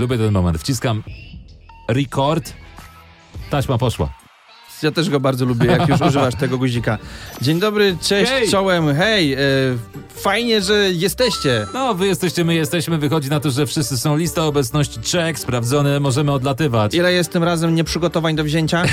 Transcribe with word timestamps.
Lubię 0.00 0.18
ten 0.18 0.32
moment. 0.32 0.58
Wciskam 0.58 1.02
record. 1.88 2.54
Taśma 3.50 3.78
poszła. 3.78 4.12
Ja 4.82 4.90
też 4.90 5.10
go 5.10 5.20
bardzo 5.20 5.44
lubię, 5.44 5.66
jak 5.66 5.88
już 5.88 6.00
używasz 6.08 6.34
tego 6.34 6.58
guzika. 6.58 6.98
Dzień 7.42 7.60
dobry, 7.60 7.96
cześć, 8.02 8.30
Hej. 8.32 8.48
czołem, 8.48 8.94
hej. 8.96 9.32
E, 9.34 9.38
fajnie, 10.14 10.62
że 10.62 10.90
jesteście. 10.92 11.66
No, 11.74 11.94
wy 11.94 12.06
jesteście, 12.06 12.44
my 12.44 12.54
jesteśmy. 12.54 12.98
Wychodzi 12.98 13.30
na 13.30 13.40
to, 13.40 13.50
że 13.50 13.66
wszyscy 13.66 13.98
są 13.98 14.16
lista 14.16 14.44
obecności 14.44 15.00
check, 15.12 15.38
sprawdzone, 15.38 16.00
możemy 16.00 16.32
odlatywać. 16.32 16.94
Ile 16.94 17.12
jest 17.12 17.32
tym 17.32 17.44
razem 17.44 17.74
nieprzygotowań 17.74 18.36
do 18.36 18.44
wzięcia? 18.44 18.82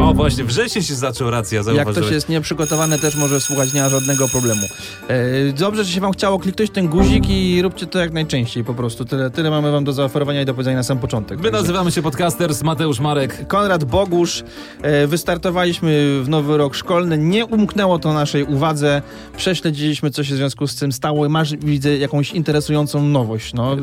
O, 0.00 0.14
właśnie, 0.14 0.44
wrzesień 0.44 0.82
się 0.82 0.94
zaczął, 0.94 1.30
racja, 1.30 1.56
Jak 1.56 1.64
zauważyłeś. 1.64 1.96
ktoś 1.98 2.10
jest 2.14 2.28
nieprzygotowany, 2.28 2.98
też 2.98 3.16
może 3.16 3.40
słuchać, 3.40 3.72
nie 3.72 3.80
ma 3.82 3.88
żadnego 3.88 4.28
problemu. 4.28 4.62
E, 5.08 5.52
dobrze, 5.52 5.84
że 5.84 5.92
się 5.92 6.00
wam 6.00 6.12
chciało 6.12 6.38
kliknąć 6.38 6.70
ten 6.70 6.88
guzik 6.88 7.24
i 7.28 7.62
róbcie 7.62 7.86
to 7.86 7.98
jak 7.98 8.12
najczęściej 8.12 8.64
po 8.64 8.74
prostu. 8.74 9.04
Tyle, 9.04 9.30
tyle 9.30 9.50
mamy 9.50 9.72
wam 9.72 9.84
do 9.84 9.92
zaoferowania 9.92 10.42
i 10.42 10.44
do 10.44 10.54
powiedzenia 10.54 10.76
na 10.76 10.82
sam 10.82 10.98
początek. 10.98 11.38
My 11.38 11.44
Także- 11.44 11.60
nazywamy 11.60 11.92
się 11.92 12.02
Podcasters, 12.02 12.62
Mateusz 12.62 13.00
Marek. 13.00 13.46
Konrad 13.48 13.84
Bogusz. 13.84 14.44
E, 14.82 15.06
wystartowaliśmy 15.28 16.20
w 16.22 16.28
nowy 16.28 16.56
rok 16.56 16.74
szkolny. 16.74 17.18
Nie 17.18 17.46
umknęło 17.46 17.98
to 17.98 18.12
naszej 18.12 18.44
uwadze. 18.44 19.02
Prześledziliśmy, 19.36 20.10
co 20.10 20.24
się 20.24 20.34
w 20.34 20.36
związku 20.36 20.66
z 20.66 20.76
tym 20.76 20.92
stało. 20.92 21.28
Masz, 21.28 21.56
widzę, 21.56 21.96
jakąś 21.96 22.32
interesującą 22.32 23.02
nowość. 23.08 23.54
No. 23.54 23.76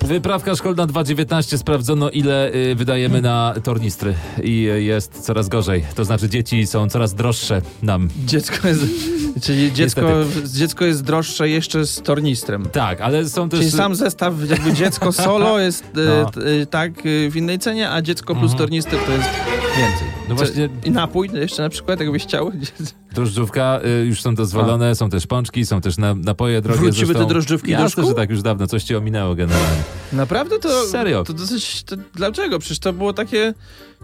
Wyprawka 0.00 0.54
szkolna 0.56 0.86
2.19 0.86 1.58
sprawdzono, 1.58 2.10
ile 2.10 2.50
y, 2.54 2.74
wydajemy 2.74 3.22
na 3.22 3.54
tornistry 3.64 4.14
i 4.42 4.68
y, 4.70 4.82
jest 4.82 5.20
coraz 5.20 5.48
gorzej. 5.48 5.84
To 5.94 6.04
znaczy 6.04 6.28
dzieci 6.28 6.66
są 6.66 6.88
coraz 6.88 7.14
droższe 7.14 7.62
nam. 7.82 8.08
Dziecko 8.26 8.68
jest, 8.68 8.82
czyli 9.42 9.72
dziecko, 9.72 10.02
dziecko 10.44 10.84
jest 10.84 11.02
droższe 11.04 11.48
jeszcze 11.48 11.86
z 11.86 12.02
tornistrem. 12.02 12.66
Tak, 12.72 13.00
ale 13.00 13.28
są 13.28 13.48
też... 13.48 13.60
Czyli 13.60 13.70
sam 13.72 13.94
zestaw, 13.94 14.34
jakby 14.50 14.72
dziecko 14.72 15.12
solo 15.12 15.58
jest 15.58 15.84
No. 15.94 16.42
e, 16.62 16.66
tak 16.66 16.92
w 17.30 17.36
innej 17.36 17.58
cenie, 17.58 17.90
a 17.90 18.02
dziecko 18.02 18.34
plus 18.34 18.52
Mhm. 18.52 18.58
tornister 18.58 18.98
to 19.06 19.12
jest 19.12 19.28
więcej. 19.78 20.06
No 20.28 20.34
Co- 20.34 20.44
właśnie- 20.44 20.68
napój 20.90 21.30
jeszcze 21.34 21.62
na 21.62 21.68
przykład, 21.68 22.00
jakbyś 22.00 22.22
chciał. 22.22 22.52
Drożdżówka 23.14 23.80
y, 24.02 24.06
już 24.06 24.22
są 24.22 24.34
dozwolone, 24.34 24.94
są 24.94 25.10
też 25.10 25.26
pączki, 25.26 25.66
są 25.66 25.80
też 25.80 25.98
na, 25.98 26.14
napoje 26.14 26.60
drogie. 26.60 26.80
Wróciły 26.80 27.06
zresztą. 27.06 27.22
te 27.22 27.28
drożdżówki 27.28 27.76
do 27.76 27.88
szkół? 27.88 28.08
że 28.08 28.14
tak 28.14 28.30
już 28.30 28.42
dawno, 28.42 28.66
coś 28.66 28.84
ci 28.84 28.96
ominęło 28.96 29.34
generalnie. 29.34 29.82
Naprawdę 30.12 30.58
to. 30.58 30.86
Serio? 30.86 31.24
To 31.24 31.32
dosyć. 31.32 31.82
To, 31.82 31.96
dlaczego? 32.14 32.58
Przecież 32.58 32.78
to 32.78 32.92
było 32.92 33.12
takie. 33.12 33.54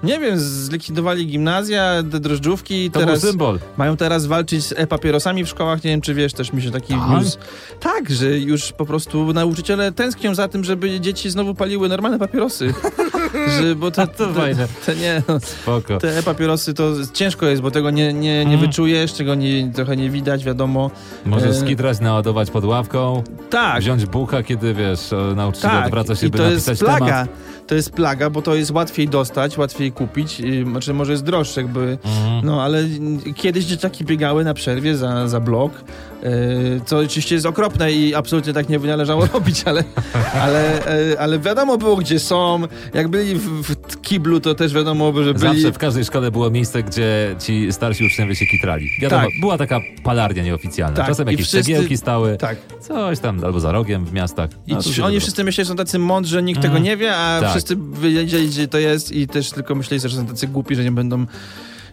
Nie 0.03 0.19
wiem, 0.19 0.39
zlikwidowali 0.39 1.27
gimnazja, 1.27 2.03
te 2.13 2.21
drożdżówki 2.21 2.91
To 2.91 3.01
teraz. 3.01 3.21
był 3.21 3.31
symbol. 3.31 3.59
Mają 3.77 3.97
teraz 3.97 4.27
walczyć 4.27 4.65
z 4.65 4.73
e-papierosami 4.77 5.45
w 5.45 5.49
szkołach. 5.49 5.85
Nie 5.85 5.91
wiem, 5.91 6.01
czy 6.01 6.15
wiesz, 6.15 6.33
też 6.33 6.53
mi 6.53 6.63
się 6.63 6.71
taki 6.71 6.95
Tak? 6.95 7.09
news. 7.11 7.39
Tak, 7.81 8.11
że 8.11 8.39
już 8.39 8.73
po 8.73 8.87
prostu 8.87 9.33
nauczyciele 9.33 9.93
tęsknią 9.93 10.35
za 10.35 10.49
tym, 10.49 10.65
żeby 10.65 11.01
dzieci 11.01 11.31
znowu 11.31 11.55
paliły 11.55 11.89
normalne 11.89 12.19
papierosy. 12.19 12.75
że, 13.61 13.75
bo 13.75 13.91
to, 13.91 14.07
to 14.07 14.33
fajne. 14.33 14.67
To 14.87 14.95
nie, 14.95 15.23
no, 15.29 15.41
Spoko. 15.41 15.99
te 15.99 16.19
e-papierosy 16.19 16.75
to 16.75 16.93
ciężko 17.13 17.47
jest, 17.47 17.63
bo 17.63 17.71
tego 17.71 17.91
nie, 17.91 18.13
nie, 18.13 18.45
nie 18.45 18.55
Mm. 18.55 18.61
wyczujesz, 18.67 19.15
czego 19.15 19.35
nie, 19.35 19.71
trochę 19.73 19.97
nie 19.97 20.11
widać, 20.11 20.45
wiadomo. 20.45 20.91
Możesz 21.27 21.57
e, 21.57 21.61
skitrać, 21.61 22.01
naładować 22.01 22.51
pod 22.51 22.65
ławką, 22.65 23.23
Tak, 23.51 23.81
wziąć 23.81 24.07
bucha, 24.07 24.43
kiedy 24.43 24.75
wiesz, 24.75 25.01
nauczyciel 25.37 25.71
tak. 25.71 25.85
odwraca 25.87 26.15
się, 26.17 26.27
I 26.27 26.31
by 26.31 26.39
to 26.39 26.45
napisać 26.45 26.69
jest 26.69 26.83
plaga. 26.83 27.07
temat. 27.07 27.29
To 27.69 27.75
jest 27.75 27.91
plaga, 27.91 28.31
bo 28.31 28.43
to 28.43 28.55
jest 28.55 28.71
łatwiej 28.71 29.09
dostać, 29.09 29.59
łatwiej 29.59 29.93
kupić, 29.93 30.41
yy, 30.41 30.65
znaczy 30.65 30.95
może 30.95 31.13
jest 31.13 31.25
droższe, 31.25 31.61
jakby, 31.61 31.99
Mhm. 32.05 32.47
no 32.47 32.63
ale 32.63 32.85
kiedyś 33.37 33.65
dzieciaki 33.65 34.05
biegały 34.05 34.45
na 34.45 34.55
przerwie 34.55 34.97
za, 34.97 35.29
za 35.29 35.41
blok, 35.41 35.73
co 36.87 36.99
oczywiście 36.99 37.35
jest 37.35 37.47
okropne 37.47 37.93
i 37.93 38.15
absolutnie 38.15 38.53
tak 38.53 38.69
nie 38.69 38.79
należało 38.79 39.27
robić, 39.35 39.63
ale, 39.65 39.85
ale, 40.41 40.81
yy, 41.09 41.21
ale 41.21 41.39
wiadomo 41.39 41.79
było, 41.79 41.97
gdzie 41.97 42.19
są, 42.19 42.61
jak 42.95 43.09
byli 43.09 43.35
w, 43.35 43.63
w 43.63 44.01
kiblu, 44.01 44.41
to 44.41 44.55
też 44.55 44.75
wiadomo, 44.75 45.13
że 45.23 45.35
byli... 45.35 45.39
Zawsze 45.63 45.73
w 45.73 45.79
każdej 45.79 46.05
szkole 46.05 46.31
było 46.31 46.51
miejsce, 46.51 46.83
gdzie 46.83 47.37
ci 47.39 47.73
starsi 47.73 48.05
uczniowie 48.07 48.35
się 48.37 48.47
kitrali. 48.47 48.89
Wiadomo, 49.01 49.23
Tak. 49.23 49.31
była 49.41 49.59
taka 49.59 49.81
palarnia 50.03 50.43
nieoficjalna. 50.43 50.97
Tak, 50.97 51.07
Czasem 51.07 51.29
i 51.29 51.31
jakieś 51.31 51.47
wszyscy- 51.47 51.65
cegiełki 51.65 51.97
stały, 51.97 52.37
Tak. 52.37 52.57
coś 52.81 53.19
tam, 53.19 53.45
albo 53.45 53.61
za 53.61 53.73
rogiem 53.73 54.05
w 54.05 54.13
miastach. 54.13 54.51
I 54.67 54.73
No, 54.75 54.83
ci, 54.83 54.89
oni 54.91 54.97
dobro. 54.97 55.21
wszyscy 55.21 55.45
myśleli, 55.45 55.67
że 55.67 55.71
są 55.73 55.77
tacy 55.77 55.99
mądrzy, 55.99 56.33
że 56.33 56.43
nikt 56.43 56.59
Mm. 56.61 56.71
tego 56.73 56.85
nie 56.85 56.97
wie, 56.97 57.17
a 57.17 57.41
Tak. 57.41 57.51
wszyscy 57.51 57.77
wiedzieli, 58.03 58.49
gdzie 58.49 58.69
to 58.69 58.79
jest 58.79 59.13
i 59.13 59.27
też 59.27 59.51
tylko 59.51 59.75
myśleli, 59.75 60.01
że 60.01 60.17
są 60.17 60.27
tacy 60.27 60.47
głupi, 60.49 60.75
że 60.75 60.85
nie 60.85 60.93
będą... 60.93 61.27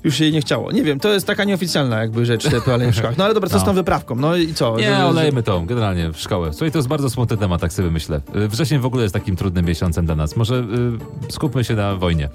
Już 0.06 0.20
jej 0.20 0.32
nie 0.32 0.42
chciało. 0.42 0.72
Nie 0.72 0.84
wiem, 0.84 1.00
to 1.00 1.14
jest 1.14 1.28
taka 1.28 1.44
nieoficjalna 1.44 2.00
jakby 2.02 2.26
rzecz, 2.26 2.44
te 2.50 2.62
toalety 2.62 2.92
w 2.92 2.96
szkołach. 2.96 3.18
No 3.18 3.24
ale 3.26 3.34
dobra, 3.34 3.50
co 3.50 3.60
z 3.60 3.62
No. 3.62 3.66
tą 3.66 3.74
wyprawką? 3.74 4.16
No 4.16 4.36
i 4.36 4.54
co? 4.54 4.78
Nie, 4.78 4.96
że- 4.96 5.06
olejmy 5.06 5.44
tą, 5.44 5.66
generalnie 5.66 6.12
w 6.12 6.20
szkołę. 6.20 6.54
Słuchaj, 6.54 6.72
to 6.72 6.78
jest 6.78 6.88
bardzo 6.88 7.10
smutny 7.10 7.38
temat, 7.38 7.62
tak 7.62 7.74
sobie 7.74 7.92
myślę. 7.92 8.22
Y, 8.36 8.48
Wrzesień 8.48 8.80
w 8.80 8.86
ogóle 8.86 9.04
jest 9.04 9.14
takim 9.14 9.36
trudnym 9.36 9.66
miesiącem 9.66 10.06
dla 10.06 10.16
nas. 10.16 10.36
Może 10.36 10.56
y, 10.56 11.32
skupmy 11.32 11.64
się 11.64 11.76
na 11.76 11.96
wojnie. 11.96 12.30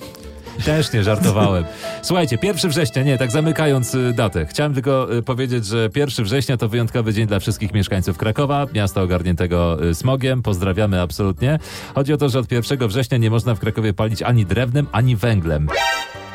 Też 0.65 0.93
nie 0.93 1.05
żartowałem. 1.05 1.65
Słuchajcie, 2.03 2.39
1 2.43 2.71
września, 2.71 3.03
nie, 3.03 3.19
tak 3.19 3.31
zamykając 3.31 3.95
y, 3.95 4.13
datę. 4.17 4.47
Chciałem 4.47 4.75
tylko 4.75 5.15
y, 5.17 5.23
powiedzieć, 5.23 5.67
że 5.67 5.89
1 5.97 6.25
września 6.25 6.57
to 6.57 6.69
wyjątkowy 6.69 7.13
dzień 7.15 7.27
dla 7.27 7.39
wszystkich 7.39 7.75
mieszkańców 7.75 8.19
Krakowa, 8.19 8.67
miasta 8.75 9.03
ogarniętego 9.03 9.79
smogiem. 9.93 10.43
Pozdrawiamy 10.43 11.01
absolutnie. 11.01 11.59
Chodzi 11.95 12.13
o 12.13 12.17
to, 12.17 12.29
że 12.29 12.39
od 12.39 12.53
1 12.53 12.89
września 12.89 13.19
nie 13.19 13.31
można 13.31 13.55
w 13.55 13.59
Krakowie 13.61 13.93
palić 13.93 14.23
ani 14.23 14.47
drewnem, 14.47 14.87
ani 14.93 15.17
węglem. 15.17 15.69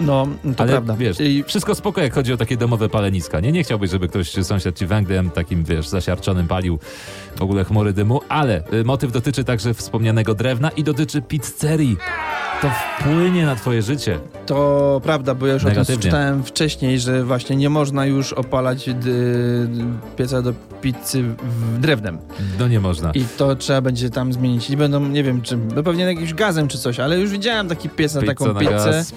No, 0.01 0.27
to 0.57 0.63
Ale 0.63 0.71
prawda. 0.71 0.95
wiesz, 0.95 1.17
wszystko 1.45 1.75
spoko, 1.75 2.01
jak 2.01 2.13
chodzi 2.13 2.33
o 2.33 2.37
takie 2.37 2.57
domowe 2.57 2.89
paleniska. 2.89 3.39
Nie, 3.39 3.51
nie 3.51 3.63
chciałbyś, 3.63 3.91
żeby 3.91 4.07
ktoś 4.07 4.31
sąsiad 4.31 4.77
ci 4.79 4.85
węglem 4.85 5.29
takim, 5.29 5.63
wiesz, 5.63 5.87
zasiarczonym 5.87 6.47
palił 6.47 6.79
w 7.35 7.41
ogóle 7.41 7.63
chmury 7.63 7.93
dymu, 7.93 8.21
ale 8.29 8.63
y, 8.73 8.83
motyw 8.83 9.11
dotyczy 9.11 9.43
także 9.43 9.73
wspomnianego 9.73 10.33
drewna 10.33 10.69
i 10.69 10.83
dotyczy 10.83 11.21
pizzerii. 11.21 11.97
To 12.61 12.69
wpłynie 12.99 13.45
na 13.45 13.55
twoje 13.55 13.81
życie. 13.81 14.19
to 14.45 15.01
prawda, 15.03 15.35
bo 15.35 15.47
ja 15.47 15.53
już 15.53 15.63
o 15.63 15.65
tym 15.65 15.73
Negatywnie. 15.73 16.03
czytałem 16.03 16.43
wcześniej, 16.43 16.99
że 16.99 17.23
właśnie 17.23 17.55
nie 17.55 17.69
można 17.69 18.05
już 18.05 18.33
opalać 18.33 18.85
d- 18.93 19.09
pieca 20.17 20.41
do 20.41 20.53
pizzy 20.81 21.23
w 21.43 21.79
drewnem. 21.79 22.17
No 22.59 22.67
nie 22.67 22.79
można. 22.79 23.11
I 23.11 23.25
to 23.37 23.55
trzeba 23.55 23.81
będzie 23.81 24.09
tam 24.09 24.33
zmienić. 24.33 24.69
I 24.69 24.77
będą, 24.77 24.99
nie 25.07 25.23
wiem 25.23 25.41
czym, 25.41 25.67
no 25.75 25.83
pewnie 25.83 26.03
jakimś 26.03 26.33
gazem 26.33 26.67
czy 26.67 26.77
coś, 26.77 26.99
ale 26.99 27.19
już 27.19 27.29
widziałem 27.31 27.67
taki 27.69 27.89
piec 27.89 28.13
na 28.15 28.21
Pizza 28.21 28.33
taką 28.33 28.53
na 28.53 28.59
pizzę. 28.59 28.71
gaz. 28.73 29.13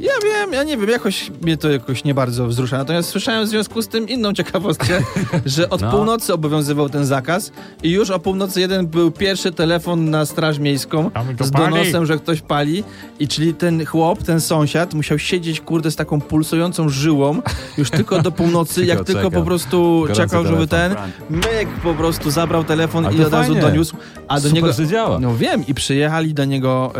Ja 0.00 0.12
wiem, 0.24 0.52
ja 0.52 0.62
nie 0.62 0.76
wiem, 0.76 0.88
jakoś 0.90 1.30
mnie 1.42 1.56
to 1.56 1.70
jakoś 1.70 2.04
nie 2.04 2.14
bardzo 2.14 2.46
wzrusza. 2.46 2.78
Natomiast 2.78 3.08
słyszałem 3.08 3.44
w 3.46 3.48
związku 3.48 3.82
z 3.82 3.88
tym 3.88 4.08
inną 4.08 4.32
ciekawostkę, 4.32 5.00
że 5.46 5.70
od 5.70 5.80
No. 5.80 5.90
północy 5.90 6.34
obowiązywał 6.34 6.88
ten 6.88 7.06
zakaz 7.06 7.52
i 7.82 7.90
już 7.90 8.10
o 8.10 8.18
północy 8.18 8.60
jeden 8.60 8.86
był 8.86 9.10
pierwszy 9.10 9.52
telefon 9.52 10.10
na 10.10 10.26
straż 10.26 10.58
miejską 10.58 11.10
z 11.40 11.50
pali. 11.50 11.70
donosem, 11.74 12.06
że 12.06 12.16
ktoś 12.16 12.40
pali 12.40 12.84
i 13.18 13.28
czyli 13.28 13.54
ten 13.54 13.86
chłop, 13.86 14.22
ten 14.22 14.40
sąsiad 14.40 14.94
musiał 14.94 15.18
siedzieć 15.18 15.60
kurde 15.60 15.90
z 15.90 15.96
taką 15.96 16.20
pulsującą 16.20 16.88
żyłą 16.88 17.42
już 17.78 17.90
tylko 17.90 18.22
do 18.22 18.32
północy, 18.32 18.84
jak 18.86 19.04
Tylko 19.04 19.30
po 19.30 19.42
prostu 19.42 20.00
Gorący 20.00 20.22
czekał, 20.22 20.46
żeby 20.46 20.66
ten 20.66 20.94
telefon. 20.94 21.10
myk 21.30 21.68
po 21.82 21.94
prostu 21.94 22.30
zabrał 22.30 22.64
telefon 22.64 23.04
i 23.18 23.22
od 23.22 23.32
razu 23.32 23.54
doniósł, 23.54 23.96
a 24.28 24.34
do 24.34 24.40
Super, 24.48 24.54
niego 24.54 25.18
no 25.20 25.36
wiem, 25.36 25.66
i 25.66 25.74
przyjechali 25.74 26.34
do 26.34 26.44
niego 26.44 26.92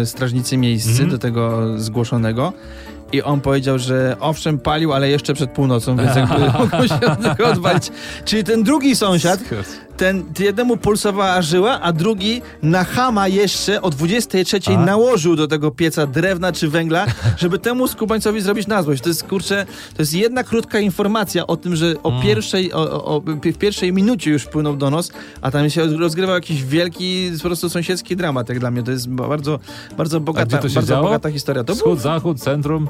e, 0.00 0.06
strażnicy 0.06 0.56
miejscy, 0.56 0.90
Mhm. 0.90 1.10
do 1.10 1.18
tego 1.18 1.68
zgłoszonego. 1.78 2.37
I 3.12 3.22
on 3.22 3.40
powiedział, 3.40 3.78
że 3.78 4.16
owszem, 4.20 4.58
palił, 4.58 4.92
ale 4.92 5.10
jeszcze 5.10 5.34
przed 5.34 5.50
północą, 5.50 5.96
więc 5.96 6.16
jakby 6.16 6.40
mogło 6.58 6.88
się 6.88 7.12
od 7.12 7.22
tego 7.22 7.48
odwalić. 7.48 7.90
Czyli 8.24 8.44
ten 8.44 8.62
drugi 8.62 8.96
sąsiad, 8.96 9.40
ten 9.98 10.24
jednemu 10.38 10.76
pulsowała 10.76 11.42
żyła, 11.42 11.80
a 11.80 11.92
drugi 11.92 12.42
na 12.62 12.84
chama 12.84 13.28
jeszcze 13.28 13.82
o 13.82 13.90
23 13.90 14.60
A? 14.66 14.84
nałożył 14.84 15.36
do 15.36 15.46
tego 15.48 15.70
pieca 15.70 16.06
drewna 16.06 16.52
czy 16.52 16.68
węgla, 16.68 17.06
żeby 17.38 17.58
temu 17.58 17.88
skubańcowi 17.88 18.40
zrobić 18.40 18.66
na 18.66 18.82
złość. 18.82 19.02
To 19.02 19.08
jest, 19.08 19.24
kurczę, 19.24 19.66
to 19.96 20.02
jest 20.02 20.14
jedna 20.14 20.44
krótka 20.44 20.78
informacja 20.80 21.46
o 21.46 21.56
tym, 21.56 21.76
że 21.76 21.94
o 22.02 22.08
Mm. 22.10 22.22
pierwszej, 22.22 22.72
o, 22.72 22.78
o, 23.04 23.04
o, 23.16 23.20
w 23.44 23.58
pierwszej 23.58 23.92
minucie 23.92 24.30
już 24.30 24.42
wpłynął 24.42 24.76
donos, 24.76 25.12
a 25.42 25.50
tam 25.50 25.70
się 25.70 25.86
rozgrywał 25.86 26.34
jakiś 26.34 26.64
wielki, 26.64 27.30
po 27.36 27.42
prostu 27.48 27.68
sąsiedzki 27.68 28.16
dramat, 28.16 28.48
jak 28.48 28.58
dla 28.58 28.70
mnie. 28.70 28.82
To 28.82 28.90
jest 28.90 29.08
bardzo, 29.08 29.58
bardzo 29.96 30.20
bogata, 30.20 30.58
bardzo 30.58 30.82
działo? 30.82 31.02
bogata 31.02 31.30
historia. 31.30 31.64
To, 31.64 31.72
był, 31.72 31.76
Wschód, 31.76 32.00
zachód, 32.00 32.40
centrum, 32.40 32.88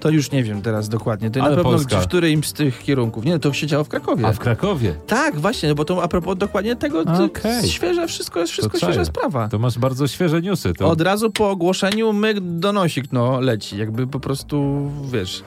to 0.00 0.10
już 0.10 0.30
nie 0.30 0.44
wiem 0.44 0.62
teraz 0.62 0.88
dokładnie. 0.88 1.30
To 1.30 1.40
Ale 1.40 1.50
na 1.50 1.56
pewno 1.56 1.70
Polska. 1.72 2.00
w 2.00 2.06
którymś 2.06 2.46
z 2.46 2.52
tych 2.52 2.82
kierunków. 2.82 3.24
Nie, 3.24 3.38
to 3.38 3.52
się 3.52 3.66
działo 3.66 3.84
w 3.84 3.88
Krakowie. 3.88 4.26
a 4.26 4.32
w 4.32 4.38
Krakowie. 4.38 4.94
Tak, 5.06 5.40
właśnie, 5.40 5.74
bo 5.74 5.84
to 5.84 6.02
a 6.02 6.08
propos 6.08 6.38
dokładnie 6.46 6.76
tego, 6.76 7.00
Okej. 7.24 7.68
świeże, 7.68 8.06
wszystko 8.08 8.40
jest 8.40 8.52
wszystko 8.52 8.78
świeża 8.78 9.04
sprawa. 9.04 9.48
To 9.48 9.58
masz 9.58 9.78
bardzo 9.78 10.08
świeże 10.08 10.42
newsy. 10.42 10.72
To... 10.74 10.88
Od 10.90 11.00
razu 11.00 11.30
po 11.30 11.50
ogłoszeniu 11.50 12.12
myk 12.12 12.40
donosik, 12.40 13.04
no, 13.12 13.40
leci. 13.40 13.76
Jakby 13.78 14.06
po 14.06 14.20
prostu, 14.20 14.90
wiesz. 15.12 15.42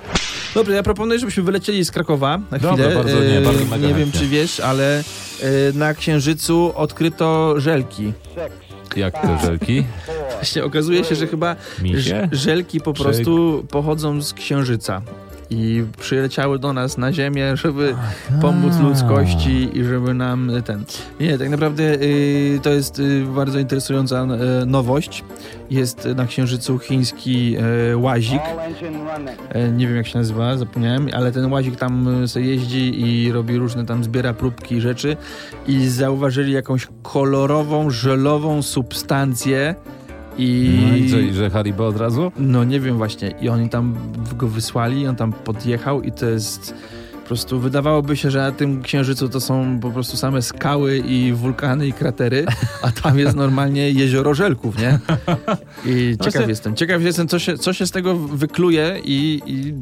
Dobrze, 0.55 0.73
ja 0.73 0.83
proponuję, 0.83 1.19
żebyśmy 1.19 1.43
wylecieli 1.43 1.85
z 1.85 1.91
Krakowa 1.91 2.39
na 2.51 2.59
Dobra, 2.59 2.85
chwilę. 2.85 2.95
bardzo 3.03 3.19
nie, 3.19 3.37
E, 3.37 3.41
bardzo 3.41 3.65
mega 3.65 3.87
nie 3.87 3.93
wiem, 3.93 4.11
czy 4.11 4.27
wiesz, 4.27 4.59
ale 4.59 4.99
e, 4.99 5.03
na 5.73 5.93
Księżycu 5.93 6.71
odkryto 6.75 7.59
żelki. 7.59 8.13
Jak 8.95 9.21
te 9.21 9.37
żelki? 9.45 9.83
Właśnie 10.35 10.63
okazuje 10.63 11.03
się, 11.03 11.15
że 11.15 11.27
chyba 11.27 11.55
ż- 11.95 12.29
żelki 12.31 12.81
po 12.81 12.93
prostu 12.93 13.65
pochodzą 13.69 14.21
z 14.21 14.33
Księżyca. 14.33 15.01
I 15.49 15.83
przyleciały 15.97 16.59
do 16.59 16.73
nas 16.73 16.97
na 16.97 17.13
ziemię, 17.13 17.57
żeby 17.57 17.95
pomóc 18.41 18.79
ludzkości 18.79 19.69
i 19.77 19.83
żeby 19.83 20.13
nam 20.13 20.51
ten... 20.65 20.85
Nie, 21.19 21.37
tak 21.37 21.49
naprawdę 21.49 21.83
y, 21.83 22.59
to 22.63 22.69
jest 22.69 22.99
y, 22.99 23.25
bardzo 23.35 23.59
interesująca 23.59 24.27
y, 24.63 24.65
nowość. 24.65 25.23
Jest 25.69 26.07
na 26.15 26.25
Księżycu 26.25 26.79
chiński 26.79 27.57
y, 27.91 27.97
łazik. 27.97 28.41
E, 29.49 29.69
nie 29.69 29.87
wiem 29.87 29.97
jak 29.97 30.07
się 30.07 30.17
nazywa, 30.17 30.57
zapomniałem, 30.57 31.07
ale 31.13 31.31
ten 31.31 31.53
łazik 31.53 31.75
tam 31.75 32.23
y, 32.23 32.27
sobie 32.27 32.45
jeździ 32.45 33.01
i 33.01 33.31
robi 33.31 33.57
różne 33.57 33.85
tam, 33.85 34.03
zbiera 34.03 34.33
próbki 34.33 34.75
i 34.75 34.81
rzeczy 34.81 35.17
i 35.67 35.87
zauważyli 35.87 36.53
jakąś 36.53 36.87
kolorową, 37.03 37.89
żelową 37.89 38.61
substancję 38.61 39.75
i... 40.37 40.79
No 40.91 40.97
i 40.97 41.09
co, 41.09 41.17
i 41.19 41.33
że 41.33 41.49
Haribo 41.49 41.87
od 41.87 41.97
razu? 41.97 42.31
No 42.37 42.63
nie 42.63 42.79
wiem 42.79 42.97
właśnie. 42.97 43.33
I 43.41 43.49
oni 43.49 43.69
tam 43.69 43.95
go 44.37 44.47
wysłali, 44.47 45.07
on 45.07 45.15
tam 45.15 45.33
podjechał 45.33 46.01
i 46.01 46.11
to 46.11 46.25
jest... 46.25 46.73
Po 47.21 47.27
prostu 47.27 47.59
wydawałoby 47.59 48.17
się, 48.17 48.31
że 48.31 48.39
na 48.39 48.51
tym 48.51 48.81
księżycu 48.81 49.29
to 49.29 49.41
są 49.41 49.79
po 49.81 49.91
prostu 49.91 50.17
same 50.17 50.41
skały 50.41 50.97
i 50.97 51.33
wulkany 51.33 51.87
i 51.87 51.93
kratery, 51.93 52.45
a 52.81 52.91
tam 52.91 53.19
jest 53.19 53.35
normalnie 53.35 53.91
jezioro 53.91 54.33
żelków, 54.33 54.77
nie? 54.79 54.99
I 55.85 56.11
ciekaw 56.11 56.33
Właśnie- 56.33 56.49
jestem. 56.49 56.75
Ciekaw 56.75 57.01
jestem, 57.01 57.27
co 57.27 57.39
się, 57.39 57.57
co 57.57 57.73
się 57.73 57.87
z 57.87 57.91
tego 57.91 58.15
wykluje 58.15 58.99
i, 59.03 59.41
i 59.45 59.73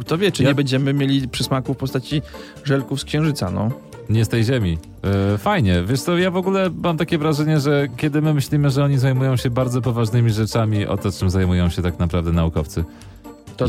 kto 0.00 0.18
wie, 0.18 0.32
czy 0.32 0.42
Ja- 0.42 0.48
nie 0.48 0.54
będziemy 0.54 0.94
mieli 0.94 1.28
przysmaku 1.28 1.74
w 1.74 1.76
postaci 1.76 2.22
żelków 2.64 3.00
z 3.00 3.04
księżyca, 3.04 3.50
no. 3.50 3.70
Nie 4.10 4.24
z 4.24 4.28
tej 4.28 4.44
ziemi. 4.44 4.78
E, 5.34 5.38
fajnie. 5.38 5.82
Wiesz 5.86 6.02
co, 6.02 6.18
ja 6.18 6.30
w 6.30 6.36
ogóle 6.36 6.70
mam 6.82 6.96
takie 6.96 7.18
wrażenie, 7.18 7.60
że 7.60 7.88
kiedy 7.96 8.22
my 8.22 8.34
myślimy, 8.34 8.70
że 8.70 8.84
oni 8.84 8.98
zajmują 8.98 9.36
się 9.36 9.50
bardzo 9.50 9.82
poważnymi 9.82 10.30
rzeczami, 10.30 10.86
o 10.86 10.96
to, 10.96 11.12
czym 11.12 11.30
zajmują 11.30 11.68
się 11.68 11.82
tak 11.82 11.98
naprawdę 11.98 12.32
naukowcy. 12.32 12.84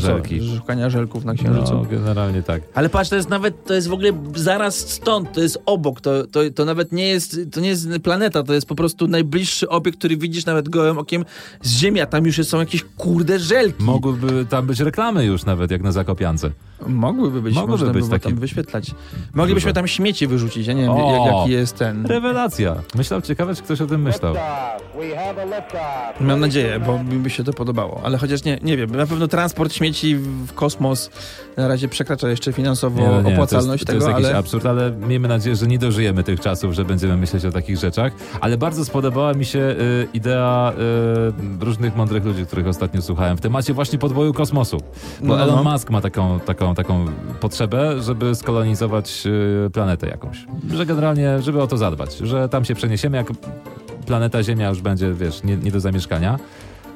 Żelki. 0.06 0.40
co? 0.40 0.56
Szukania 0.56 0.90
żelków 0.90 1.24
na 1.24 1.34
księżycu. 1.34 1.74
No, 1.74 1.84
generalnie 1.90 2.42
tak. 2.42 2.62
Ale 2.74 2.88
patrz, 2.88 3.10
to 3.10 3.16
jest 3.16 3.28
nawet, 3.28 3.64
to 3.64 3.74
jest 3.74 3.88
w 3.88 3.92
ogóle 3.92 4.12
zaraz 4.34 4.76
stąd, 4.78 5.32
to 5.32 5.40
jest 5.40 5.58
obok, 5.66 6.00
to, 6.00 6.26
to, 6.26 6.40
to 6.54 6.64
nawet 6.64 6.92
nie 6.92 7.08
jest, 7.08 7.40
to 7.52 7.60
nie 7.60 7.68
jest 7.68 7.88
planeta, 8.02 8.42
to 8.42 8.54
jest 8.54 8.66
po 8.66 8.74
prostu 8.74 9.06
najbliższy 9.08 9.68
obiekt, 9.68 9.98
który 9.98 10.16
widzisz 10.16 10.46
nawet 10.46 10.68
gołym 10.68 10.98
okiem 10.98 11.24
z 11.62 11.78
Ziemi, 11.78 12.00
a 12.00 12.06
tam 12.06 12.26
już 12.26 12.36
są 12.46 12.58
jakieś 12.58 12.84
kurde 12.96 13.38
żelki. 13.38 13.82
Mogłyby 13.84 14.46
tam 14.46 14.66
być 14.66 14.80
reklamy 14.80 15.24
już 15.24 15.44
nawet, 15.44 15.70
jak 15.70 15.82
na 15.82 15.92
Zakopiance. 15.92 16.50
Mogłyby 16.86 17.42
być, 17.42 17.54
Mogłyby 17.54 17.70
można 17.72 17.92
być 17.92 18.04
by 18.04 18.10
takie- 18.10 18.28
tam 18.28 18.38
wyświetlać. 18.38 18.90
Moglibyśmy 19.34 19.68
Dużo. 19.70 19.74
tam 19.74 19.88
śmieci 19.88 20.26
wyrzucić, 20.26 20.66
ja 20.66 20.72
nie 20.72 20.82
wiem 20.82 20.90
O! 20.90 21.26
jak, 21.26 21.34
jaki 21.36 21.50
jest 21.50 21.76
ten. 21.78 22.06
Rewelacja. 22.06 22.76
Myślał, 22.94 23.22
ciekawe, 23.22 23.54
czy 23.54 23.62
ktoś 23.62 23.80
o 23.80 23.86
tym 23.86 24.02
myślał. 24.02 24.34
Mam 26.20 26.40
nadzieję, 26.40 26.80
bo 26.86 27.04
mi 27.04 27.16
by 27.18 27.30
się 27.30 27.44
to 27.44 27.52
podobało, 27.52 28.00
ale 28.04 28.18
chociaż 28.18 28.44
nie, 28.44 28.58
nie 28.62 28.76
wiem, 28.76 28.90
na 28.90 29.06
pewno 29.06 29.28
transport 29.28 29.72
śmieci 29.82 30.16
w 30.16 30.52
kosmos 30.52 31.10
na 31.56 31.68
razie 31.68 31.88
przekracza 31.88 32.28
jeszcze 32.28 32.52
finansowo 32.52 33.00
Nie, 33.00 33.08
no 33.08 33.22
nie, 33.22 33.32
opłacalność 33.32 33.84
to 33.84 33.92
jest, 33.92 34.04
tego, 34.06 34.12
to 34.12 34.18
jest 34.18 34.18
jakiś 34.18 34.26
ale... 34.26 34.38
absurd, 34.38 34.66
ale 34.66 34.90
miejmy 34.90 35.28
nadzieję, 35.28 35.56
że 35.56 35.66
nie 35.66 35.78
dożyjemy 35.78 36.24
tych 36.24 36.40
czasów, 36.40 36.72
że 36.72 36.84
będziemy 36.84 37.16
myśleć 37.16 37.44
o 37.44 37.52
takich 37.52 37.78
rzeczach. 37.78 38.12
Ale 38.40 38.58
bardzo 38.58 38.84
spodobała 38.84 39.34
mi 39.34 39.44
się 39.44 39.58
y, 39.58 40.08
idea 40.14 40.72
y, 41.60 41.64
różnych 41.64 41.96
mądrych 41.96 42.24
ludzi, 42.24 42.46
których 42.46 42.66
ostatnio 42.66 43.02
słuchałem 43.02 43.36
w 43.36 43.40
temacie 43.40 43.74
właśnie 43.74 43.98
podboju 43.98 44.32
kosmosu. 44.32 44.78
Bo 45.20 45.26
No, 45.26 45.36
no, 45.36 45.42
Elon 45.42 45.64
no. 45.64 45.72
Musk 45.72 45.90
ma 45.90 46.00
taką, 46.00 46.40
taką, 46.40 46.74
taką 46.74 47.06
potrzebę, 47.40 48.02
żeby 48.02 48.34
skolonizować 48.34 49.22
y, 49.66 49.70
planetę 49.70 50.08
jakąś. 50.08 50.46
Że 50.74 50.86
generalnie, 50.86 51.42
żeby 51.42 51.62
o 51.62 51.66
to 51.66 51.76
zadbać, 51.76 52.16
że 52.16 52.48
tam 52.48 52.64
się 52.64 52.74
przeniesiemy, 52.74 53.16
jak 53.16 53.26
planeta 54.06 54.42
Ziemia 54.42 54.68
już 54.68 54.80
będzie, 54.80 55.14
wiesz, 55.14 55.42
nie, 55.42 55.56
nie 55.56 55.70
do 55.70 55.80
zamieszkania. 55.80 56.38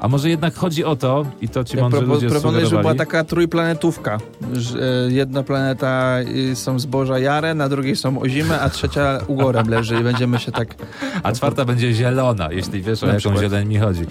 A 0.01 0.09
może 0.09 0.31
jednak 0.31 0.55
chodzi 0.55 0.85
o 0.85 0.97
to, 0.97 1.27
i 1.41 1.49
to 1.49 1.65
ci 1.65 1.77
Ja 1.77 1.83
mądrzy 1.83 2.01
propo- 2.01 2.09
ludzie 2.09 2.29
proponuję, 2.29 2.67
żeby 2.67 2.81
była 2.81 2.95
taka 2.95 3.25
trójplanetówka. 3.25 4.19
Że 4.53 4.79
e, 5.07 5.13
jedna 5.13 5.43
planeta 5.43 6.17
y, 6.51 6.57
są 6.57 6.79
zboża 6.79 7.19
jare, 7.19 7.55
na 7.55 7.69
drugiej 7.69 7.97
są 7.97 8.21
ozime, 8.21 8.61
a 8.61 8.71
trzecia 8.71 9.19
ugorem 9.27 9.69
leży 9.69 10.01
i 10.01 10.05
będziemy 10.05 10.39
się 10.39 10.53
tak... 10.53 10.75
a 11.23 11.33
czwarta 11.33 11.65
będzie 11.65 11.95
zielona, 11.95 12.49
jeśli 12.53 12.83
wiesz 12.83 13.03
o 13.03 13.07
jaką 13.07 13.37
zieleń 13.41 13.69
mi 13.69 13.79
chodzi. 13.79 14.03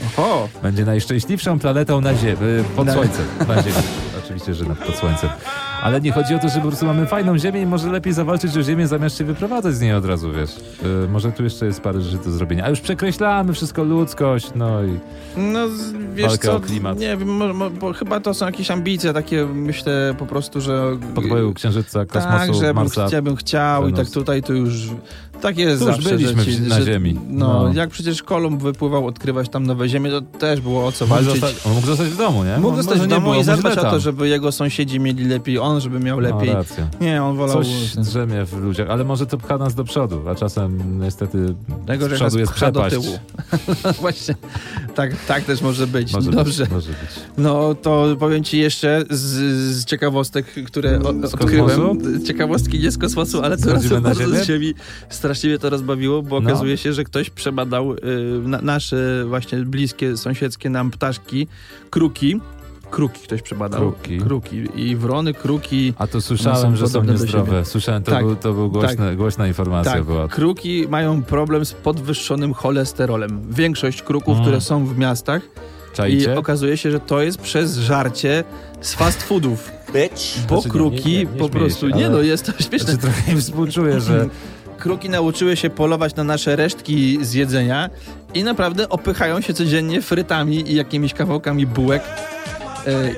Będzie 0.64 0.86
najszczęśliwszą 0.86 1.60
planetą 1.60 2.02
na 2.02 2.16
ziemi, 2.16 2.38
pod 2.76 2.88
Na- 2.88 2.94
słońcem. 2.94 3.26
Na 3.48 3.56
ziemi. 3.64 3.76
Oczywiście, 4.26 4.54
że 4.54 4.66
nad 4.66 4.78
pod 4.78 4.96
słońcem. 4.96 5.30
Ale 5.84 6.02
nie 6.02 6.12
chodzi 6.12 6.36
o 6.36 6.40
to, 6.40 6.50
że 6.50 6.56
po 6.62 6.68
prostu 6.68 6.86
mamy 6.86 7.08
fajną 7.08 7.38
ziemię 7.38 7.62
i 7.62 7.66
może 7.66 7.92
lepiej 7.92 8.14
zawalczyć 8.14 8.58
o 8.58 8.64
ziemię, 8.64 8.88
zamiast 8.88 9.18
się 9.18 9.24
wyprowadzać 9.24 9.76
z 9.76 9.82
niej 9.82 9.94
od 9.94 10.06
razu, 10.06 10.32
wiesz. 10.32 10.50
Yy, 10.84 11.08
może 11.10 11.32
tu 11.32 11.44
jeszcze 11.44 11.66
jest 11.66 11.82
parę 11.82 12.02
rzeczy 12.02 12.18
do 12.24 12.32
zrobienia. 12.32 12.66
A 12.66 12.70
już 12.70 12.82
przekreślamy 12.82 13.54
wszystko 13.54 13.84
ludzkość, 13.84 14.52
no 14.56 14.84
i... 14.84 15.00
No 15.38 15.60
wiesz 16.14 16.28
Walkę 16.28 16.48
co, 16.48 16.56
o 16.56 16.60
klimat. 16.60 17.00
nie 17.00 17.18
wiem, 17.18 17.40
bo 17.80 17.94
chyba 17.94 18.20
to 18.20 18.34
są 18.34 18.46
jakieś 18.46 18.72
ambicje 18.72 19.14
takie, 19.14 19.46
myślę 19.46 20.16
po 20.18 20.26
prostu, 20.26 20.62
że... 20.62 20.98
Podboju 21.16 21.54
księżyca, 21.54 22.06
kosmosu, 22.06 22.38
tak, 22.38 22.54
że 22.54 22.68
bym, 22.68 22.76
Marsa. 22.76 23.08
chcia, 23.08 23.22
bym 23.22 23.36
chciał 23.36 23.88
i 23.88 23.94
tak 23.94 24.10
tutaj 24.10 24.44
to 24.44 24.54
już... 24.54 24.90
Tak 25.42 25.58
jest 25.58 25.82
Tu 25.82 25.88
już 25.88 25.96
zawsze, 25.96 26.10
byliśmy 26.10 26.44
że 26.44 26.52
ci, 26.52 26.62
na 26.62 26.76
że, 26.80 26.86
Ziemi. 26.86 27.20
No, 27.30 27.64
No. 27.64 27.74
jak 27.74 27.90
przecież 27.90 28.24
Kolumb 28.24 28.62
wypływał 28.62 29.08
odkrywać 29.08 29.50
tam 29.50 29.66
nowe 29.66 29.90
ziemie, 29.90 30.10
to 30.10 30.22
też 30.22 30.62
było 30.62 30.86
o 30.86 30.92
co 30.92 31.06
Mógł 31.08 31.16
walczyć. 31.24 31.42
zostać, 31.42 31.66
on 31.68 31.74
mógł 31.74 31.88
zostać 31.88 32.08
w 32.08 32.18
domu, 32.18 32.44
nie? 32.44 32.58
Mógł 32.58 32.78
zostać 32.78 33.00
w 33.00 33.08
domu 33.08 33.36
i 33.36 33.44
zadbać 33.44 33.78
o 33.78 33.82
to, 33.82 34.00
żeby 34.00 34.28
jego 34.28 34.52
sąsiedzi 34.52 35.00
mieli 35.00 35.26
lepiej, 35.26 35.60
on 35.60 35.82
żeby 35.82 36.00
miał 36.00 36.20
lepiej. 36.20 36.48
No, 36.50 36.54
racja. 36.54 36.88
Nie, 37.02 37.24
on 37.24 37.38
wolał... 37.38 37.56
Coś 37.56 37.68
drzemie 37.98 38.46
w 38.46 38.54
ludziach, 38.58 38.90
ale 38.90 39.04
może 39.04 39.26
to 39.26 39.38
pcha 39.38 39.58
nas 39.58 39.76
do 39.76 39.84
przodu, 39.84 40.30
a 40.30 40.36
czasem 40.36 41.00
niestety 41.02 41.56
Tego, 41.86 42.06
z 42.10 42.12
przodu 42.14 42.40
jest 42.40 42.52
pcha 42.54 42.72
do 42.72 42.82
przepaść. 42.82 43.06
tyłu. 43.08 43.20
Właśnie, 44.02 44.36
tak, 44.96 45.12
tak 45.28 45.44
też 45.44 45.62
może 45.62 45.88
być. 45.88 46.14
Może 46.14 46.32
Dobrze. 46.32 46.64
być, 46.64 46.72
może 46.72 46.90
być. 46.90 46.98
No 47.38 47.76
to 47.76 48.06
powiem 48.20 48.44
ci 48.44 48.58
jeszcze 48.60 49.04
z, 49.10 49.22
z 49.76 49.86
ciekawostek, 49.86 50.46
które 50.68 51.00
Z 51.24 51.34
odkryłem. 51.34 51.68
kosmosu? 51.70 51.98
Ciekawostki 52.28 52.80
nie 52.80 52.92
z 52.92 52.98
kosmosu, 52.98 53.42
ale 53.42 53.58
na 53.58 54.02
bardzo 54.02 54.26
Ziemię? 54.26 54.44
z 54.44 54.48
ziemi. 54.48 54.74
Strasznie 55.26 55.50
mnie 55.50 55.60
to 55.60 55.70
rozbawiło, 55.70 56.22
bo 56.22 56.42
No. 56.42 56.50
okazuje 56.50 56.78
się, 56.78 56.94
że 56.94 57.04
ktoś 57.04 57.30
przebadał 57.30 57.94
y, 57.94 57.98
na, 58.44 58.62
nasze 58.62 59.26
właśnie 59.28 59.58
bliskie, 59.60 60.18
sąsiedzkie 60.18 60.70
nam 60.70 60.92
ptaszki, 60.92 61.48
kruki. 61.90 62.40
Kruki 62.92 63.20
ktoś 63.24 63.42
przebadał. 63.42 63.80
Kruki. 63.82 64.18
Kruki. 64.18 64.64
I 64.76 64.96
wrony, 64.96 65.34
kruki. 65.34 65.94
A 65.98 66.08
to 66.08 66.22
słyszałem, 66.22 66.62
są 66.62 66.76
że 66.76 66.88
są 66.88 67.04
niezdrowe. 67.04 67.66
Słyszałem, 67.66 68.04
to, 68.04 68.12
Tak. 68.12 68.26
był, 68.26 68.36
to 68.36 68.54
był 68.54 68.70
głośna, 68.72 69.16
głośna 69.16 69.48
informacja 69.48 69.92
Tak, 69.94 70.04
była. 70.04 70.28
kruki 70.28 70.88
mają 70.90 71.24
problem 71.24 71.66
z 71.66 71.74
podwyższonym 71.74 72.54
cholesterolem. 72.54 73.42
Większość 73.50 74.02
kruków, 74.02 74.32
Mm. 74.34 74.42
które 74.46 74.62
są 74.62 74.86
w 74.86 74.98
miastach 74.98 75.42
i 75.94 75.96
Czajcie? 75.96 76.38
okazuje 76.40 76.78
się, 76.78 76.92
że 76.92 77.00
to 77.00 77.22
jest 77.22 77.38
przez 77.38 77.78
żarcie 77.78 78.44
z 78.82 78.94
fast 78.94 79.24
foodów. 79.24 79.72
bitch. 79.94 80.48
Bo 80.50 80.62
Znaczy, 80.62 80.68
nie, 80.68 80.72
kruki 80.72 81.12
nie, 81.12 81.20
nie 81.20 81.26
po 81.26 81.34
śmieję 81.38 81.50
prostu, 81.50 81.90
się, 81.90 81.96
nie 81.96 82.10
no, 82.10 82.22
jest 82.22 82.46
to 82.46 82.52
śmieszne. 82.64 82.80
Znaczy, 82.94 82.98
trochę 82.98 83.32
im 83.32 83.42
współczuję, 83.42 84.02
że 84.02 84.26
Kruki 84.80 85.10
nauczyły 85.10 85.58
się 85.58 85.70
polować 85.70 86.16
na 86.16 86.24
nasze 86.24 86.56
resztki 86.56 87.18
z 87.22 87.34
jedzenia 87.34 87.90
i 88.34 88.44
naprawdę 88.44 88.90
opychają 88.90 89.42
się 89.42 89.54
codziennie 89.54 90.02
frytami 90.02 90.72
i 90.72 90.76
jakimiś 90.76 91.14
kawałkami 91.14 91.68
bułek. 91.68 92.04
E, 92.88 93.12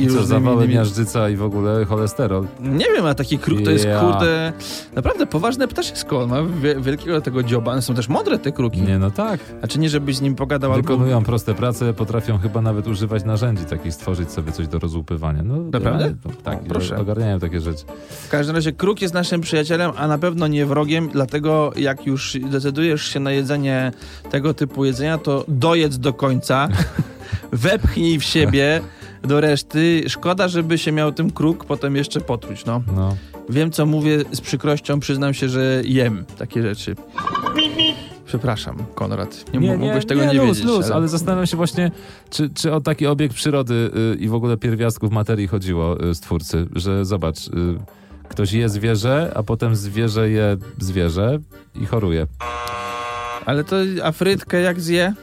I, 0.00 0.04
i 0.04 0.08
co, 0.08 0.24
zawały 0.24 0.64
innymi- 0.66 0.74
miażdżyca 0.74 1.28
i 1.28 1.36
w 1.36 1.42
ogóle 1.42 1.84
cholesterol. 1.84 2.46
Nie 2.60 2.84
wiem, 2.96 3.06
a 3.06 3.14
taki 3.14 3.38
kruk 3.38 3.62
to 3.64 3.70
jest 3.70 3.86
kurde 4.00 4.52
naprawdę 4.96 5.26
poważne 5.26 5.68
ptaszysko. 5.68 6.26
Ma 6.26 6.42
wie- 6.42 6.80
wielkiego 6.80 7.20
tego 7.20 7.42
dzioba. 7.42 7.72
One 7.72 7.82
są 7.82 7.94
też 7.94 8.08
mądre 8.08 8.38
te 8.38 8.52
kruki. 8.52 8.82
Nie, 8.82 8.98
no 8.98 9.10
tak. 9.10 9.40
Znaczy 9.58 9.78
nie, 9.78 9.88
żebyś 9.88 10.16
z 10.16 10.20
nim 10.20 10.34
pogadał 10.34 10.72
albo... 10.72 10.82
Wykonują 10.82 11.24
proste 11.24 11.54
prace, 11.54 11.94
potrafią 11.94 12.38
chyba 12.38 12.62
nawet 12.62 12.86
używać 12.86 13.24
narzędzi 13.24 13.64
takich, 13.64 13.94
stworzyć 13.94 14.30
sobie 14.32 14.52
coś 14.52 14.68
do 14.68 14.78
rozłupywania. 14.78 15.42
No, 15.42 15.56
Naprawdę? 15.58 16.04
ale- 16.04 16.14
no, 16.24 16.30
tak, 16.44 16.58
O, 16.58 16.64
proszę. 16.68 16.96
ogarniają 16.98 17.38
takie 17.38 17.60
rzeczy. 17.60 17.84
W 18.26 18.28
każdym 18.28 18.56
razie 18.56 18.72
kruk 18.72 19.02
jest 19.02 19.14
naszym 19.14 19.40
przyjacielem, 19.40 19.90
a 19.96 20.06
na 20.08 20.18
pewno 20.18 20.46
nie 20.46 20.66
wrogiem, 20.66 21.08
dlatego 21.12 21.72
jak 21.76 22.06
już 22.06 22.36
decydujesz 22.50 23.02
się 23.02 23.20
na 23.20 23.30
jedzenie 23.32 23.92
tego 24.30 24.54
typu 24.54 24.84
jedzenia, 24.84 25.18
to 25.18 25.44
dojedz 25.48 25.98
do 25.98 26.12
końca, 26.12 26.68
wepchnij 27.52 28.18
w 28.18 28.24
siebie 28.24 28.80
do 29.28 29.40
reszty. 29.40 30.02
Szkoda, 30.08 30.48
żeby 30.48 30.78
się 30.78 30.92
miał 30.92 31.12
tym 31.12 31.30
kruk 31.30 31.64
potem 31.64 31.96
jeszcze 31.96 32.20
potruć, 32.20 32.64
no. 32.64 32.82
No. 32.96 33.16
Wiem, 33.48 33.70
co 33.70 33.86
mówię, 33.86 34.24
z 34.32 34.40
przykrością 34.40 35.00
przyznam 35.00 35.34
się, 35.34 35.48
że 35.48 35.82
jem 35.84 36.24
takie 36.38 36.62
rzeczy. 36.62 36.96
Przepraszam, 38.26 38.76
Konrad. 38.94 39.44
Nie, 39.54 39.76
mógłbyś 39.76 40.06
tego 40.06 40.24
nie, 40.24 40.32
luz, 40.32 40.46
wiedzieć. 40.46 40.64
Luz, 40.64 40.86
ale... 40.86 40.94
ale... 40.94 41.08
zastanawiam 41.08 41.46
się 41.46 41.56
właśnie, 41.56 41.90
czy, 42.30 42.50
czy 42.50 42.72
o 42.72 42.80
taki 42.80 43.06
obiekt 43.06 43.34
przyrody 43.34 43.90
y, 44.14 44.16
i 44.16 44.28
w 44.28 44.34
ogóle 44.34 44.56
pierwiastków 44.56 45.10
materii 45.10 45.46
chodziło 45.46 46.04
y, 46.10 46.14
stwórcy, 46.14 46.66
że 46.74 47.04
zobacz, 47.04 47.46
y, 47.46 47.50
ktoś 48.28 48.52
je 48.52 48.68
zwierzę, 48.68 49.32
a 49.34 49.42
potem 49.42 49.76
zwierzę 49.76 50.30
je 50.30 50.56
zwierzę 50.78 51.38
i 51.74 51.86
choruje. 51.86 52.26
ale 53.46 53.64
to 53.64 53.76
Afrytkę 54.04 54.60
jak 54.60 54.80
zje, 54.80 55.14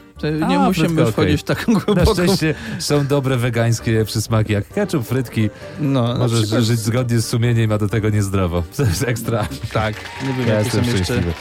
nie 0.48 0.58
A, 0.58 0.66
musimy 0.66 0.86
Afrytka, 0.86 1.12
wchodzić 1.12 1.40
w 1.40 1.44
taką 1.44 1.72
Na 1.72 1.80
głęboką... 1.80 2.12
szczęście 2.14 2.54
są 2.78 3.06
dobre 3.06 3.36
wegańskie 3.36 4.04
przysmaki 4.04 4.52
jak 4.52 4.68
ketchup, 4.68 5.06
frytki. 5.06 5.50
No, 5.80 6.08
na 6.12 6.18
Możesz 6.18 6.40
przykład- 6.42 6.62
żyć 6.64 6.78
zgodnie 6.78 7.18
z 7.20 7.26
sumieniem, 7.26 7.72
a 7.72 7.78
do 7.78 7.88
tego 7.88 8.10
niezdrowo. 8.10 8.62
To 8.76 8.82
jest 8.82 9.02
ekstra. 9.08 9.48
Tak, 9.72 9.94
nie 10.26 10.32
wiem, 10.34 10.48
Ja 10.48 10.58
jestem 10.58 10.84
jeszcze... 10.84 11.04
szczęśliwy. 11.04 11.32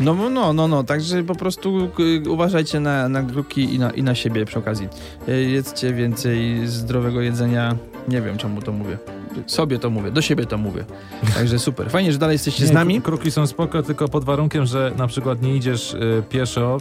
No, 0.00 0.14
no, 0.30 0.52
no, 0.52 0.68
no, 0.68 0.84
także 0.84 1.22
po 1.22 1.34
prostu 1.34 1.90
y, 2.26 2.30
uważajcie 2.30 2.80
na, 2.80 3.08
na 3.08 3.22
kruki 3.22 3.74
i 3.74 3.78
na, 3.78 3.90
i 3.90 4.02
na 4.02 4.14
siebie 4.14 4.44
przy 4.44 4.58
okazji. 4.58 4.88
Y, 5.28 5.42
Jedzcie 5.42 5.92
więcej 5.94 6.66
zdrowego 6.66 7.20
jedzenia 7.20 7.76
Nie 8.08 8.20
wiem, 8.22 8.36
czemu 8.38 8.62
to 8.62 8.72
mówię. 8.72 8.98
Sobie 9.46 9.78
to 9.78 9.90
mówię, 9.90 10.10
do 10.10 10.22
siebie 10.22 10.46
to 10.46 10.58
mówię. 10.58 10.84
Także 11.34 11.58
super. 11.58 11.90
Fajnie, 11.90 12.12
że 12.12 12.18
dalej 12.18 12.34
jesteście 12.34 12.62
Nie, 12.62 12.68
z 12.68 12.72
nami. 12.72 13.00
kru- 13.00 13.02
Kruki 13.04 13.30
są 13.30 13.46
spoko, 13.46 13.82
tylko 13.82 14.08
pod 14.08 14.24
warunkiem, 14.24 14.66
że 14.66 14.92
na 14.98 15.06
przykład 15.06 15.42
nie 15.42 15.56
idziesz 15.56 15.94
y, 15.94 16.22
pieszo, 16.28 16.78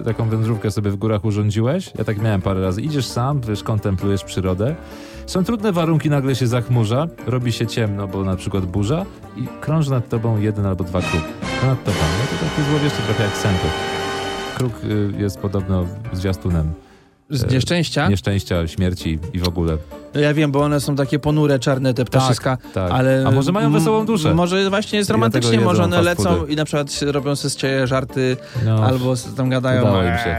y, 0.00 0.04
taką 0.04 0.28
wędrówkę 0.28 0.70
sobie 0.70 0.90
w 0.90 0.96
górach 0.96 1.24
urządziłeś. 1.24 1.90
Ja 1.98 2.04
tak 2.04 2.22
miałem 2.22 2.42
parę 2.42 2.60
razy. 2.60 2.82
Idziesz 2.82 3.06
sam, 3.06 3.40
wiesz, 3.40 3.62
kontemplujesz 3.62 4.24
przyrodę. 4.24 4.74
Są 5.26 5.44
trudne 5.44 5.72
warunki, 5.72 6.10
nagle 6.10 6.34
się 6.34 6.46
zachmurza, 6.46 7.06
robi 7.26 7.52
się 7.52 7.66
ciemno, 7.66 8.08
bo 8.08 8.24
na 8.24 8.36
przykład 8.36 8.64
burza 8.66 9.04
i 9.36 9.46
krąży 9.60 9.90
nad 9.90 10.08
tobą 10.08 10.40
jeden 10.40 10.66
albo 10.66 10.84
dwa 10.84 11.00
kruk. 11.00 11.22
Nad 11.66 11.84
tobą. 11.84 11.96
No 12.20 12.38
to 12.38 12.44
takie 12.46 12.70
złowieszcze 12.70 13.02
trochę 13.02 13.24
jak 13.24 13.36
sępy. 13.36 13.66
Kruk 14.56 14.72
y, 14.84 15.12
jest 15.22 15.38
podobno 15.38 15.86
zwiastunem 16.12 16.72
Z 17.30 17.52
nieszczęścia. 17.52 18.08
nieszczęścia, 18.08 18.66
śmierci 18.68 19.18
i 19.32 19.38
w 19.38 19.48
ogóle. 19.48 19.76
Ja 20.20 20.34
wiem, 20.34 20.52
bo 20.52 20.60
one 20.60 20.80
są 20.80 20.96
takie 20.96 21.18
ponure, 21.18 21.58
czarne, 21.58 21.94
te 21.94 22.04
ptaszyska. 22.04 22.58
tak. 22.74 22.92
Ale 22.92 23.24
A 23.26 23.30
może 23.30 23.52
mają 23.52 23.72
wesołą 23.72 24.06
duszę? 24.06 24.34
Może 24.34 24.70
właśnie 24.70 24.98
jest 24.98 25.10
romantycznie, 25.10 25.60
może 25.60 25.82
one 25.84 26.02
lecą 26.02 26.22
foody. 26.36 26.52
i 26.52 26.56
na 26.56 26.64
przykład 26.64 27.00
robią 27.02 27.36
sobie 27.36 27.50
z 27.50 27.56
ciebie 27.56 27.86
żarty, 27.86 28.36
No, 28.64 28.84
albo 28.84 29.14
tam 29.36 29.48
gadają. 29.50 29.82
udało 29.82 30.02
im 30.02 30.18
się. 30.18 30.36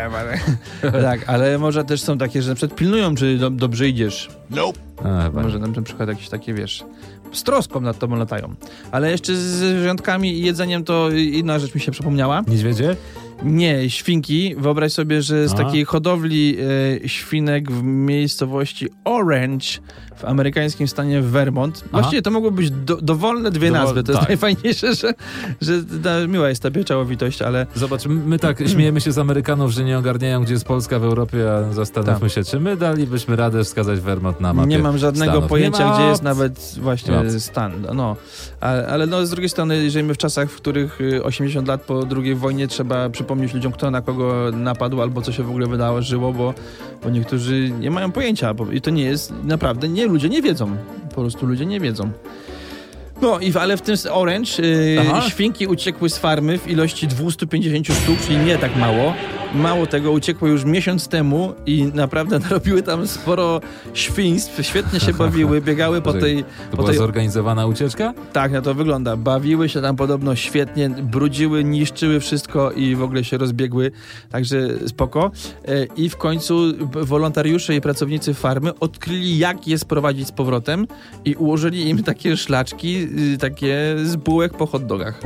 tak, 1.01 1.29
ale 1.29 1.57
może 1.57 1.83
też 1.83 2.01
są 2.01 2.17
takie, 2.17 2.41
że 2.41 2.49
na 2.49 2.55
przykład 2.55 2.79
pilnują, 2.79 3.15
czy 3.15 3.37
do, 3.37 3.49
dobrze 3.49 3.87
idziesz. 3.89 4.29
a, 5.03 5.23
chyba 5.23 5.39
nie. 5.41 5.43
Może 5.47 5.59
na 5.59 5.81
przykład 5.81 6.09
jakieś 6.09 6.29
takie, 6.29 6.53
wiesz, 6.53 6.83
z 7.31 7.43
troską 7.43 7.81
nad 7.81 7.99
tobą 7.99 8.15
latają. 8.15 8.55
Ale 8.91 9.11
jeszcze 9.11 9.35
z 9.35 9.39
zwierzątkami 9.39 10.33
i 10.39 10.41
jedzeniem 10.45 10.83
to 10.83 11.09
inna 11.11 11.59
rzecz 11.59 11.75
mi 11.75 11.81
się 11.81 11.91
przypomniała. 11.91 12.41
Niedźwiedzie? 12.47 12.95
Nie, 13.43 13.89
świnki. 13.89 14.55
Wyobraź 14.57 14.93
sobie, 14.93 15.21
że 15.21 15.47
z 15.47 15.53
A. 15.53 15.57
takiej 15.57 15.85
hodowli 15.85 16.57
e, 17.03 17.09
świnek 17.09 17.71
w 17.71 17.83
miejscowości 17.83 18.87
Orange 19.03 19.65
w 20.15 20.25
amerykańskim 20.25 20.87
stanie 20.87 21.21
Vermont. 21.21 21.83
Właściwie 21.91 22.21
to 22.21 22.31
mogły 22.31 22.51
być 22.51 22.71
do, 22.71 22.95
dowolne 23.01 23.51
dwie 23.51 23.69
Dowol- 23.69 23.73
nazwy. 23.73 24.03
To 24.03 24.11
jest 24.11 24.19
tak. 24.19 24.29
najfajniejsze, 24.29 24.95
że, 24.95 25.13
że 25.61 25.83
ta, 26.03 26.27
miła 26.27 26.49
jest 26.49 26.63
ta 26.63 26.71
pieczołowitość, 26.71 27.41
ale 27.41 27.67
Zobacz, 27.75 28.05
my 28.05 28.39
tak 28.39 28.67
śmiejemy 28.67 29.01
się 29.01 29.11
z 29.11 29.17
Amerykanów, 29.17 29.71
że 29.71 29.83
nie 29.83 29.97
ogarniają, 29.97 30.43
gdzie 30.43 30.53
jest 30.53 30.65
Polska 30.65 30.99
w 30.99 31.03
Europie, 31.03 31.51
a 31.53 31.73
zastanówmy 31.73 32.29
się, 32.29 32.43
czy 32.43 32.59
my 32.59 32.77
dalibyśmy 32.77 33.35
radę 33.35 33.63
wskazać 33.63 33.99
Vermont 33.99 34.41
na 34.41 34.53
mapie 34.53 34.69
Tak. 34.69 34.77
nie 34.77 34.83
mam 34.83 34.97
żadnego 34.97 35.31
Stanów. 35.31 35.49
pojęcia, 35.49 35.93
gdzie 35.93 36.03
jest 36.03 36.23
nawet 36.23 36.75
właśnie 36.81 37.29
stan. 37.39 37.71
No, 37.95 38.15
ale, 38.61 38.87
ale 38.87 39.07
no, 39.07 39.25
z 39.25 39.29
drugiej 39.29 39.49
strony, 39.49 39.83
jeżeli 39.83 40.05
my 40.07 40.13
w 40.13 40.17
czasach, 40.17 40.49
w 40.51 40.55
których 40.55 41.01
y, 41.01 41.23
80 41.23 41.67
lat 41.67 41.81
po 41.81 42.03
II 42.23 42.35
wojnie 42.35 42.67
trzeba 42.67 43.09
przypomnieć 43.25 43.53
ludziom, 43.53 43.71
kto 43.71 43.91
na 43.91 44.01
kogo 44.01 44.51
napadł 44.53 45.01
albo 45.01 45.21
co 45.21 45.31
się 45.31 45.43
w 45.43 45.49
ogóle 45.49 45.67
wydało, 45.67 46.01
żyło, 46.01 46.33
bo, 46.33 46.53
bo 47.03 47.09
niektórzy 47.09 47.71
nie 47.79 47.91
mają 47.91 48.11
pojęcia 48.11 48.53
bo, 48.53 48.71
i 48.71 48.81
to 48.81 48.89
nie 48.91 49.03
jest, 49.03 49.33
naprawdę, 49.43 49.87
nie, 49.89 50.05
ludzie 50.07 50.29
nie 50.29 50.41
wiedzą. 50.41 50.69
Po 51.09 51.21
prostu 51.21 51.45
ludzie 51.45 51.65
nie 51.65 51.79
wiedzą. 51.79 52.09
No, 53.21 53.39
i, 53.39 53.51
w- 53.51 53.57
ale 53.57 53.77
w 53.77 53.81
tym 53.81 53.95
Orange 54.11 54.49
y, 54.59 54.97
Aha. 55.01 55.21
świnki 55.29 55.67
uciekły 55.67 56.09
z 56.09 56.17
farmy 56.17 56.57
w 56.57 56.67
ilości 56.67 57.07
250 57.07 57.87
sztuk, 57.87 58.19
czyli 58.27 58.37
nie 58.37 58.57
tak 58.57 58.75
mało. 58.75 59.13
Mało 59.55 59.85
tego, 59.85 60.11
uciekły 60.11 60.49
już 60.49 60.65
miesiąc 60.65 61.07
temu 61.07 61.53
i 61.65 61.83
naprawdę 61.83 62.39
narobiły 62.49 62.83
tam 62.83 63.07
sporo 63.07 63.61
świństw, 63.93 64.59
świetnie 64.61 64.99
się 64.99 65.13
bawiły, 65.13 65.61
biegały 65.61 66.01
po 66.01 66.13
tej... 66.13 66.43
To 66.43 66.49
po 66.71 66.77
była 66.77 66.89
tej 66.89 66.97
zorganizowana 66.97 67.65
ucieczka? 67.65 68.13
tak, 68.33 68.51
na 68.51 68.61
to 68.61 68.73
wygląda. 68.73 69.17
Bawiły 69.17 69.69
się 69.69 69.81
tam 69.81 69.95
podobno 69.95 70.35
świetnie, 70.35 70.89
brudziły, 70.89 71.63
niszczyły 71.63 72.19
wszystko 72.19 72.71
i 72.71 72.95
w 72.95 73.03
ogóle 73.03 73.23
się 73.23 73.37
rozbiegły, 73.37 73.91
także 74.29 74.87
spoko. 74.87 75.31
E, 75.67 75.85
I 75.85 76.09
w 76.09 76.17
końcu 76.17 76.73
wolontariusze 76.91 77.75
i 77.75 77.81
pracownicy 77.81 78.33
farmy 78.33 78.79
odkryli, 78.79 79.37
jak 79.37 79.67
je 79.67 79.77
sprowadzić 79.77 80.27
z 80.27 80.31
powrotem 80.31 80.87
i 81.25 81.35
ułożyli 81.35 81.89
im 81.89 82.03
takie 82.03 82.37
szlaczki, 82.37 83.07
y, 83.33 83.37
takie 83.37 83.95
z 84.03 84.15
bułek 84.15 84.53
po 84.53 84.65
hot 84.65 84.85
dogach. 84.85 85.21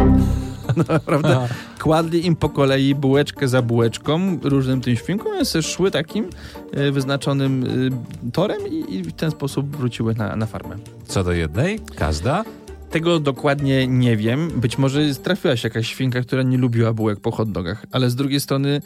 Naprawdę 0.90 1.48
kładli 1.80 2.26
im 2.26 2.36
po 2.36 2.50
kolei 2.50 2.96
bułeczkę 2.96 3.48
za 3.48 3.62
bułeczką, 3.62 4.40
różnym 4.44 4.82
tym 4.82 4.96
świnkom, 4.96 5.28
one 5.32 5.46
szły 5.62 5.92
takim 5.92 6.30
e, 6.72 6.92
wyznaczonym 6.92 7.64
e, 7.64 8.32
torem 8.32 8.68
i, 8.68 8.96
i 8.96 9.04
w 9.04 9.14
ten 9.14 9.32
sposób 9.32 9.78
wróciły 9.78 10.16
na, 10.16 10.36
na 10.36 10.46
farmę. 10.46 10.76
Co 11.06 11.24
do 11.24 11.32
jednej? 11.32 11.80
Każda? 11.96 12.44
Tego 12.92 13.20
dokładnie 13.20 13.88
nie 13.88 14.18
wiem. 14.18 14.52
Być 14.56 14.78
może 14.78 15.16
trafiła 15.16 15.56
się 15.58 15.68
jakaś 15.68 15.88
świnka, 15.88 16.22
która 16.22 16.44
nie 16.44 16.58
lubiła 16.58 16.94
bułek 16.94 17.20
po 17.20 17.32
hot 17.32 17.52
dogach, 17.52 17.86
ale 17.92 18.10
z 18.10 18.16
drugiej 18.16 18.40
strony 18.40 18.82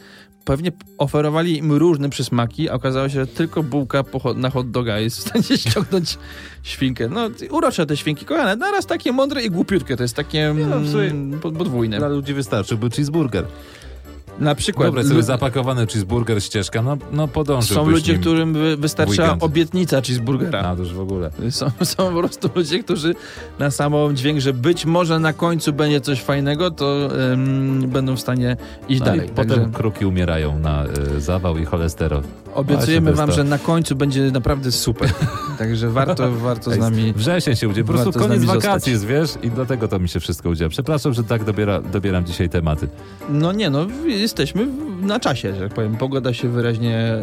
pewnie 0.46 0.72
oferowali 0.98 1.58
im 1.58 1.72
różne 1.72 2.10
przysmaki, 2.10 2.70
a 2.70 2.74
okazało 2.74 3.10
się, 3.10 3.14
że 3.14 3.28
tylko 3.28 3.64
bułka 3.64 4.04
po 4.04 4.34
na 4.34 4.50
hot 4.50 4.72
doga 4.72 5.00
jest 5.00 5.18
w 5.18 5.22
stanie 5.22 5.58
ściągnąć 5.70 6.18
świnkę. 6.64 7.10
No, 7.10 7.30
urocze 7.52 7.86
te 7.86 7.98
świnki, 7.98 8.26
kochane. 8.26 8.56
Naraz 8.56 8.86
takie 8.86 9.12
mądre 9.12 9.44
i 9.44 9.50
głupiutkie. 9.50 9.98
To 9.98 10.04
jest 10.04 10.16
takie 10.16 10.54
no, 10.70 11.00
mm, 11.02 11.40
pod- 11.40 11.58
podwójne. 11.58 11.98
Dla 11.98 12.08
ludzi 12.08 12.34
wystarczyłby 12.34 12.90
cheeseburger. 12.90 13.46
Na 14.40 14.56
przykład 14.56 14.88
Dobra, 14.88 15.04
sobie 15.04 15.24
zapakowany 15.24 15.88
cheeseburger, 15.88 16.44
ścieżka, 16.44 16.82
no, 16.82 16.98
no 17.12 17.28
podążyłbyś 17.28 17.86
są 17.86 17.92
ludzie, 17.92 18.18
którym 18.18 18.54
wy- 18.54 18.78
wystarcza 18.78 19.22
weekend. 19.24 19.44
obietnica 19.44 20.02
cheeseburgera. 20.02 20.70
A, 20.78 20.80
już 20.80 20.94
w 20.94 21.00
ogóle. 21.00 21.32
Są, 21.50 21.72
są 21.84 22.14
po 22.14 22.20
prostu 22.20 22.50
ludzie, 22.56 22.84
którzy 22.84 23.16
na 23.60 23.72
samą 23.72 24.14
dźwięk, 24.14 24.40
że 24.40 24.54
być 24.54 24.86
może 24.86 25.20
na 25.20 25.34
końcu 25.34 25.74
będzie 25.74 26.02
coś 26.02 26.22
fajnego, 26.22 26.72
to 26.72 27.10
ym, 27.34 27.84
będą 27.88 28.16
w 28.16 28.20
stanie 28.20 28.58
iść 28.90 29.00
No 29.00 29.06
dalej. 29.06 29.28
i 29.28 29.30
Także 29.30 29.56
potem 29.56 29.72
kruki 29.74 30.06
umierają 30.06 30.60
na 30.60 30.86
y, 31.18 31.22
zawał 31.22 31.58
i 31.58 31.66
cholesterol. 31.66 32.22
Obiecujemy 32.54 33.14
wam, 33.14 33.30
to 33.30 33.36
że 33.36 33.44
na 33.44 33.58
końcu 33.58 33.96
będzie 33.96 34.32
naprawdę 34.32 34.72
super. 34.72 35.10
Także 35.60 35.90
warto, 35.90 36.32
warto 36.32 36.72
z 36.72 36.78
nami... 36.78 37.14
Wrzesień 37.14 37.56
się 37.56 37.68
udzie, 37.70 37.84
po 37.84 37.94
prostu 37.94 38.12
koniec 38.20 38.44
wakacji 38.44 38.94
zostać. 38.94 39.10
wiesz, 39.12 39.32
i 39.44 39.52
dlatego 39.52 39.88
to 39.88 40.00
mi 40.00 40.10
się 40.10 40.20
wszystko 40.20 40.50
udziela. 40.50 40.70
Przepraszam, 40.70 41.14
że 41.14 41.24
tak 41.24 41.44
dobiera, 41.44 41.82
dobieram 41.82 42.26
dzisiaj 42.26 42.50
tematy. 42.50 42.88
No 43.30 43.52
nie, 43.52 43.70
no 43.70 43.88
jesteśmy 44.06 44.68
na 45.02 45.20
czasie, 45.20 45.56
że 45.56 45.62
tak 45.62 45.74
powiem. 45.74 45.96
Pogoda 45.98 46.34
się 46.34 46.50
wyraźnie... 46.50 47.14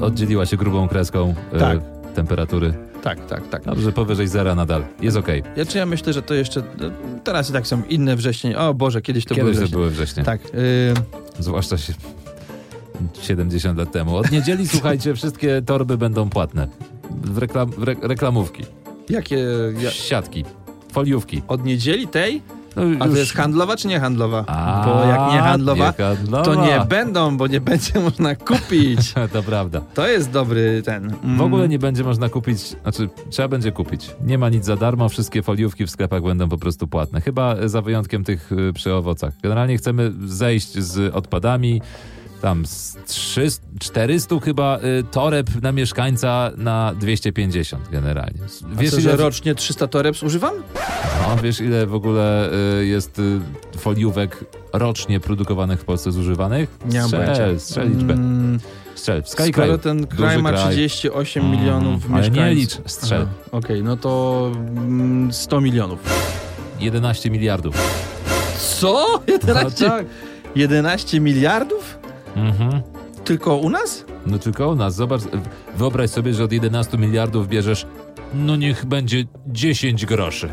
o- 0.00 0.04
Oddzieliła 0.06 0.46
się 0.46 0.56
grubą 0.56 0.88
kreską 0.88 1.34
y, 1.54 1.58
Tak. 1.58 1.78
temperatury. 2.14 2.74
Tak, 3.02 3.26
tak, 3.26 3.48
tak. 3.48 3.64
Dobrze, 3.64 3.92
powyżej 3.92 4.28
zera 4.28 4.54
nadal. 4.54 4.82
Jest 5.00 5.16
okej. 5.16 5.42
Ja, 5.56 5.66
czy 5.66 5.78
ja 5.78 5.86
myślę, 5.86 6.12
że 6.12 6.22
to 6.22 6.34
jeszcze... 6.34 6.62
no, 6.80 6.90
Teraz 7.24 7.50
i 7.50 7.52
tak 7.52 7.66
są 7.66 7.82
inne 7.88 8.16
wrzesień. 8.16 8.54
O 8.54 8.74
Boże, 8.74 9.02
kiedyś 9.02 9.24
to 9.24 9.34
były 9.34 9.52
Kiedyś 9.52 9.70
to 9.70 9.76
były 9.76 9.90
wrześnie. 9.90 10.22
Tak. 10.24 10.40
y, 10.44 10.94
Zwłaszcza 11.38 11.78
się 11.78 11.92
70 13.22 13.78
lat 13.78 13.92
temu. 13.92 14.16
Od 14.16 14.30
niedzieli, 14.30 14.68
słuchajcie, 14.68 15.14
wszystkie 15.16 15.62
torby 15.66 15.98
będą 15.98 16.30
płatne. 16.30 16.68
W 17.24 17.38
reklam, 17.38 17.70
w 17.70 17.82
re, 17.82 17.94
reklamówki, 18.02 18.62
jakie... 19.10 19.38
Ja, 19.80 19.90
siatki, 19.90 20.44
foliówki. 20.92 21.42
od 21.48 21.64
niedzieli 21.64 22.08
tej? 22.08 22.42
No, 22.76 22.82
A 23.00 23.08
to 23.08 23.16
jest 23.16 23.32
handlowa 23.32 23.76
czy 23.76 23.88
nie 23.88 24.00
handlowa? 24.00 24.44
A, 24.46 24.82
Bo 24.86 25.04
jak 25.04 25.32
nie 25.32 25.38
handlowa, 25.38 25.86
nie 25.98 26.04
handlowa. 26.04 26.44
to 26.44 26.66
nie 26.66 26.84
będą, 26.88 27.36
bo 27.36 27.46
nie 27.46 27.60
będzie 27.60 28.00
można 28.00 28.34
kupić. 28.34 28.98
To 29.32 29.42
prawda. 29.42 29.80
To 29.94 30.08
jest 30.08 30.30
dobry 30.30 30.82
ten. 30.84 31.14
mm, 31.24 31.38
W 31.38 31.40
ogóle 31.42 31.68
nie 31.68 31.78
będzie 31.78 32.04
można 32.04 32.28
kupić, 32.28 32.58
znaczy 32.58 33.08
trzeba 33.30 33.48
będzie 33.48 33.72
kupić. 33.72 34.10
Nie 34.26 34.38
ma 34.38 34.48
nic 34.48 34.64
za 34.64 34.76
darmo, 34.76 35.08
wszystkie 35.08 35.42
foliówki 35.42 35.86
w 35.86 35.90
sklepach 35.90 36.22
będą 36.22 36.48
po 36.48 36.58
prostu 36.58 36.86
płatne. 36.88 37.20
Chyba 37.20 37.68
za 37.68 37.82
wyjątkiem 37.82 38.24
tych 38.24 38.52
y, 38.52 38.72
przy 38.72 38.94
owocach. 38.94 39.32
Generalnie 39.42 39.76
chcemy 39.76 40.12
zejść 40.26 40.72
z 40.78 41.14
odpadami, 41.14 41.80
tam 42.44 42.66
z 42.66 42.96
300, 43.06 43.66
400 43.80 44.40
chyba 44.40 44.78
y, 44.78 45.04
toreb 45.10 45.62
na 45.62 45.72
mieszkańca 45.72 46.50
na 46.56 46.94
250 47.00 47.88
generalnie. 47.88 48.38
Wiesz 48.78 48.90
co, 48.90 48.96
ile, 49.00 49.10
że 49.10 49.16
rocznie 49.16 49.54
300 49.54 49.86
toreb 49.86 50.16
zużywam? 50.16 50.54
no, 51.28 51.36
wiesz 51.42 51.60
ile 51.60 51.86
w 51.86 51.94
ogóle 51.94 52.50
y, 52.80 52.86
jest 52.86 53.18
y, 53.18 53.40
foliówek 53.78 54.44
rocznie 54.72 55.20
produkowanych 55.20 55.80
w 55.80 55.84
Polsce 55.84 56.12
zużywanych? 56.12 56.78
Nie 56.90 56.98
mam 57.00 57.08
strzel, 57.08 57.60
strzel 57.60 57.90
liczbę. 57.90 58.14
Mm, 58.14 58.60
Strzel. 58.94 59.22
Skoro 59.26 59.52
kraju. 59.52 59.78
ten 59.78 60.06
kraj 60.06 60.42
ma 60.42 60.52
kraj. 60.52 60.72
38 60.74 61.44
Mm, 61.44 61.58
milionów 61.60 62.02
ale 62.12 62.22
nie 62.22 62.28
mieszkańców. 62.30 62.78
licz, 62.78 62.90
strzel. 62.90 63.26
Okej, 63.52 63.82
no 63.82 63.96
to 63.96 64.50
mm, 64.56 65.32
100 65.32 65.60
milionów. 65.60 65.98
11 66.80 67.30
miliardów. 67.30 67.74
Co? 68.80 69.22
11, 69.26 69.84
No 69.84 69.90
tak. 69.90 70.06
11 70.56 71.20
miliardów? 71.20 71.98
Mhm. 72.36 72.82
Tylko 73.24 73.56
u 73.56 73.70
nas? 73.70 74.04
No 74.26 74.38
tylko 74.38 74.68
u 74.68 74.74
nas. 74.74 74.94
Zobacz, 74.94 75.20
wyobraź 75.76 76.10
sobie, 76.10 76.34
że 76.34 76.44
od 76.44 76.52
11 76.52 76.98
miliardów 76.98 77.48
bierzesz, 77.48 77.86
no 78.34 78.56
niech 78.56 78.84
będzie 78.84 79.24
10 79.46 80.06
groszy. 80.06 80.48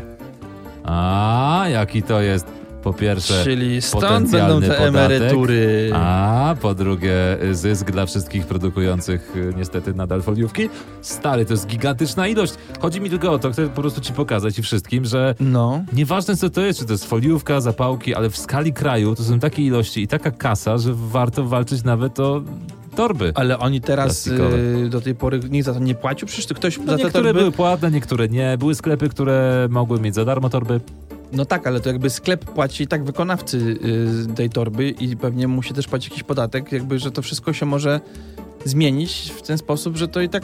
A 0.84 1.64
jaki 1.70 2.02
to 2.02 2.20
jest, 2.20 2.46
po 2.82 2.92
pierwsze, 2.92 3.44
Czyli 3.44 3.82
stąd 3.82 4.30
będą 4.30 4.60
te 4.60 4.66
podatek, 4.68 4.88
emerytury. 4.88 5.90
a 5.94 6.54
po 6.60 6.74
drugie 6.74 7.14
zysk 7.52 7.90
dla 7.90 8.06
wszystkich 8.06 8.46
produkujących 8.46 9.36
y, 9.36 9.54
niestety 9.56 9.94
nadal 9.94 10.22
foliówki. 10.22 10.68
Stary, 11.02 11.44
to 11.46 11.52
jest 11.52 11.66
gigantyczna 11.66 12.28
ilość. 12.28 12.54
Chodzi 12.80 13.00
mi 13.00 13.10
tylko 13.10 13.32
o 13.32 13.38
to, 13.38 13.50
chcę 13.52 13.68
po 13.68 13.80
prostu 13.80 14.00
ci 14.00 14.12
pokazać 14.12 14.58
i 14.58 14.62
wszystkim, 14.62 15.04
że 15.04 15.34
No. 15.40 15.84
Nieważne 15.92 16.36
co 16.36 16.50
to 16.50 16.60
jest, 16.60 16.78
czy 16.80 16.86
to 16.86 16.92
jest 16.92 17.04
foliówka, 17.04 17.60
zapałki, 17.60 18.14
ale 18.14 18.30
w 18.30 18.36
skali 18.36 18.72
kraju 18.72 19.14
to 19.14 19.22
są 19.22 19.38
takie 19.38 19.62
ilości 19.62 20.02
i 20.02 20.08
taka 20.08 20.30
kasa, 20.30 20.78
że 20.78 20.90
warto 20.94 21.44
walczyć 21.44 21.84
nawet 21.84 22.20
o 22.20 22.42
torby. 22.96 23.32
Ale 23.34 23.58
oni 23.58 23.80
teraz 23.80 24.26
y, 24.26 24.88
do 24.90 25.00
tej 25.00 25.14
pory 25.14 25.40
nikt 25.50 25.66
za 25.66 25.74
to 25.74 25.80
nie 25.80 25.94
płacił? 25.94 26.28
Przecież 26.28 26.46
to 26.46 26.54
ktoś 26.54 26.78
No 26.78 26.84
za 26.84 26.96
te 26.98 27.02
niektóre 27.04 27.34
były 27.34 27.52
płatne, 27.52 27.90
niektóre 27.90 28.28
nie. 28.28 28.58
Były 28.58 28.74
sklepy, 28.74 29.08
które 29.08 29.68
mogły 29.70 30.00
mieć 30.00 30.14
za 30.14 30.24
darmo 30.24 30.48
torby. 30.50 30.80
No 31.32 31.44
tak, 31.44 31.66
ale 31.66 31.80
to 31.80 31.88
jakby 31.88 32.10
sklep 32.10 32.44
płaci 32.44 32.86
tak 32.86 33.04
wykonawcy 33.04 33.76
y, 34.30 34.34
tej 34.34 34.50
torby 34.50 34.88
i 34.90 35.16
pewnie 35.16 35.48
musi 35.48 35.74
też 35.74 35.86
płacić 35.88 36.10
jakiś 36.10 36.22
podatek, 36.22 36.72
jakby, 36.72 36.98
że 36.98 37.10
to 37.10 37.22
wszystko 37.22 37.52
się 37.52 37.66
może 37.66 38.00
zmienić 38.64 39.32
w 39.36 39.42
ten 39.42 39.58
sposób, 39.58 39.96
że 39.96 40.08
to 40.08 40.20
i 40.20 40.28
tak 40.28 40.42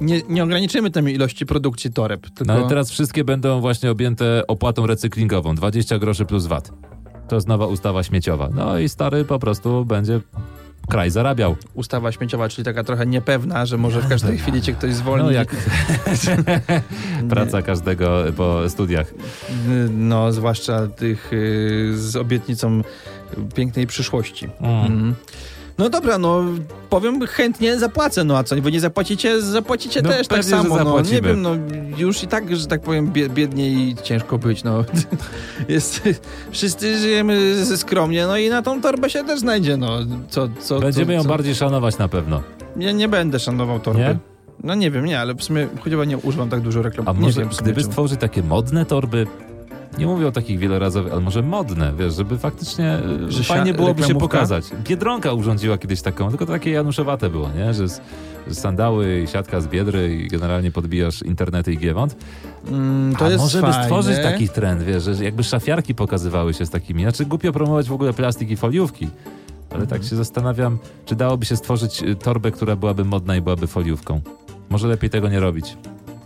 nie, 0.00 0.22
nie 0.28 0.44
ograniczymy 0.44 0.90
tej 0.90 1.14
ilości 1.14 1.46
produkcji 1.46 1.92
toreb. 1.92 2.22
Tylko... 2.22 2.44
No 2.44 2.52
ale 2.52 2.68
teraz 2.68 2.90
wszystkie 2.90 3.24
będą 3.24 3.60
właśnie 3.60 3.90
objęte 3.90 4.46
opłatą 4.46 4.86
recyklingową. 4.86 5.54
20 5.54 5.98
groszy 5.98 6.24
plus 6.24 6.46
VAT. 6.46 6.72
To 7.28 7.34
jest 7.34 7.48
nowa 7.48 7.66
ustawa 7.66 8.02
śmieciowa. 8.02 8.48
No 8.54 8.78
i 8.78 8.88
stary 8.88 9.24
po 9.24 9.38
prostu 9.38 9.84
będzie 9.84 10.20
kraj 10.88 11.10
zarabiał. 11.10 11.56
Ustawa 11.74 12.12
śmieciowa, 12.12 12.48
czyli 12.48 12.64
taka 12.64 12.84
trochę 12.84 13.06
niepewna, 13.06 13.66
że 13.66 13.78
może 13.78 14.00
w 14.00 14.08
każdej 14.08 14.38
chwili 14.38 14.62
cię 14.62 14.72
ktoś 14.72 14.94
zwolni. 14.94 15.24
No 15.24 15.30
jak 15.30 15.56
praca 17.30 17.62
każdego 17.62 18.24
po 18.36 18.68
studiach. 18.68 19.14
No, 19.90 20.32
zwłaszcza 20.32 20.86
tych 20.86 21.32
y, 21.32 21.92
z 21.96 22.16
obietnicą 22.16 22.82
pięknej 23.54 23.86
przyszłości. 23.86 24.48
Mm. 24.60 24.80
Mhm. 24.80 25.14
No 25.78 25.88
dobra, 25.90 26.18
no 26.18 26.42
powiem 26.90 27.26
chętnie 27.26 27.78
zapłacę, 27.78 28.24
no 28.24 28.38
a 28.38 28.42
co, 28.44 28.56
wy 28.56 28.72
nie 28.72 28.80
zapłacicie, 28.80 29.42
zapłacicie 29.42 30.02
No 30.02 30.08
też 30.10 30.28
tak 30.28 30.38
pewnie, 30.40 30.50
samo, 30.56 30.84
no 30.84 31.00
nie 31.00 31.20
wiem, 31.20 31.42
no 31.42 31.50
już 31.98 32.22
i 32.22 32.26
tak, 32.26 32.56
że 32.56 32.66
tak 32.66 32.80
powiem, 32.82 33.12
bie- 33.12 33.28
biednie 33.28 33.68
i 33.70 33.96
ciężko 34.02 34.38
być, 34.38 34.64
no. 34.64 34.84
Jest, 35.68 36.02
wszyscy 36.50 36.98
żyjemy 36.98 37.64
z- 37.64 37.80
skromnie, 37.80 38.26
no 38.26 38.36
i 38.36 38.48
na 38.48 38.62
tą 38.62 38.80
torbę 38.80 39.10
się 39.10 39.24
też 39.24 39.40
znajdzie, 39.40 39.76
no. 39.76 39.98
Co, 40.28 40.48
co, 40.60 40.80
Będziemy 40.80 41.06
co, 41.06 41.12
ją 41.12 41.22
co? 41.22 41.28
bardziej 41.28 41.54
szanować 41.54 41.98
na 41.98 42.08
pewno. 42.08 42.42
Nie, 42.76 42.94
nie 42.94 43.08
będę 43.08 43.38
szanował 43.38 43.80
torby. 43.80 44.00
Nie? 44.00 44.18
No 44.64 44.74
nie 44.74 44.90
wiem, 44.90 45.04
nie, 45.04 45.20
ale 45.20 45.34
w 45.34 45.42
sumie 45.44 45.68
chyba 45.84 46.04
nie 46.04 46.18
używam 46.18 46.48
tak 46.48 46.60
dużo 46.60 46.82
reklam. 46.82 47.08
A 47.08 47.12
nie 47.12 47.18
może 47.20 47.40
wiem, 47.40 47.48
gdyby 47.62 47.82
stworzyć 47.82 48.20
takie 48.20 48.42
modne 48.42 48.86
torby, 48.86 49.26
nie 49.98 50.06
mówię 50.06 50.26
o 50.26 50.32
takich 50.32 50.58
wielorazowych, 50.58 51.12
ale 51.12 51.20
może 51.20 51.42
modne, 51.42 51.92
wiesz, 51.98 52.14
żeby 52.14 52.38
faktycznie 52.38 52.86
e, 52.86 53.30
Że 53.30 53.44
fajnie 53.44 53.74
byłoby 53.74 54.02
się 54.02 54.14
pokazać. 54.14 54.64
Biedronka 54.84 55.32
urządziła 55.32 55.78
kiedyś 55.78 56.02
taką, 56.02 56.28
tylko 56.28 56.46
takie 56.46 56.70
januszowate 56.70 57.30
było, 57.30 57.48
nie? 57.56 57.74
Że, 57.74 57.88
z, 57.88 58.00
że 58.48 58.54
sandały 58.54 59.20
i 59.20 59.26
siatka 59.28 59.60
z 59.60 59.66
biedry 59.66 60.14
i 60.16 60.28
generalnie 60.28 60.70
podbijasz 60.70 61.22
internety 61.22 61.72
i 61.72 61.78
giewont. 61.78 62.16
Mm, 62.68 63.16
to 63.16 63.24
A 63.24 63.28
jest 63.28 63.40
może 63.44 63.60
fajne. 63.60 63.76
by 63.78 63.84
stworzyć 63.84 64.16
taki 64.22 64.48
trend, 64.48 64.82
wiesz, 64.82 65.02
że 65.02 65.24
jakby 65.24 65.44
szafiarki 65.44 65.94
pokazywały 65.94 66.54
się 66.54 66.66
z 66.66 66.70
takimi. 66.70 67.02
Znaczy 67.02 67.26
głupio 67.26 67.52
promować 67.52 67.88
w 67.88 67.92
ogóle 67.92 68.12
plastik 68.12 68.50
i 68.50 68.56
foliówki. 68.56 69.08
Ale 69.70 69.86
tak 69.86 70.04
się 70.04 70.16
zastanawiam, 70.16 70.78
czy 71.06 71.14
dałoby 71.16 71.46
się 71.46 71.56
stworzyć 71.56 72.02
y, 72.02 72.14
torbę, 72.14 72.50
która 72.50 72.76
byłaby 72.76 73.04
modna 73.04 73.36
i 73.36 73.40
byłaby 73.40 73.66
foliówką. 73.66 74.20
Może 74.70 74.88
lepiej 74.88 75.10
tego 75.10 75.28
nie 75.28 75.40
robić. 75.40 75.76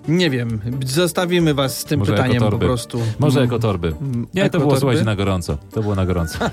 Nie 0.08 0.30
wiem, 0.30 0.60
zostawimy 0.86 1.54
was 1.54 1.78
z 1.78 1.84
tym 1.84 1.98
Może 2.00 2.12
pytaniem 2.12 2.42
po 2.42 2.58
prostu. 2.58 3.00
Może 3.18 3.40
Mm, 3.40 3.50
jako 3.50 3.58
torby. 3.58 3.88
mm, 3.88 4.26
Nie, 4.34 4.50
to 4.50 4.58
było, 4.58 4.70
ekotorby? 4.72 4.80
słuchajcie, 4.80 5.04
na 5.04 5.16
gorąco. 5.16 5.58
To 5.72 5.82
było 5.82 5.94
na 5.94 6.06
gorąco. 6.06 6.38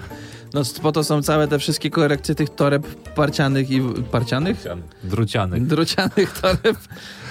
No 0.54 0.62
po 0.82 0.92
to 0.92 1.04
są 1.04 1.22
całe 1.22 1.48
te 1.48 1.60
wszystkie 1.60 1.90
korekcje 1.90 2.36
tych 2.36 2.50
toreb 2.50 2.88
parcianych 3.16 3.72
i... 3.72 3.82
parcianych? 4.12 4.66
Drucianych. 5.04 5.68
Drucianych 5.68 6.40
toreb. 6.42 6.78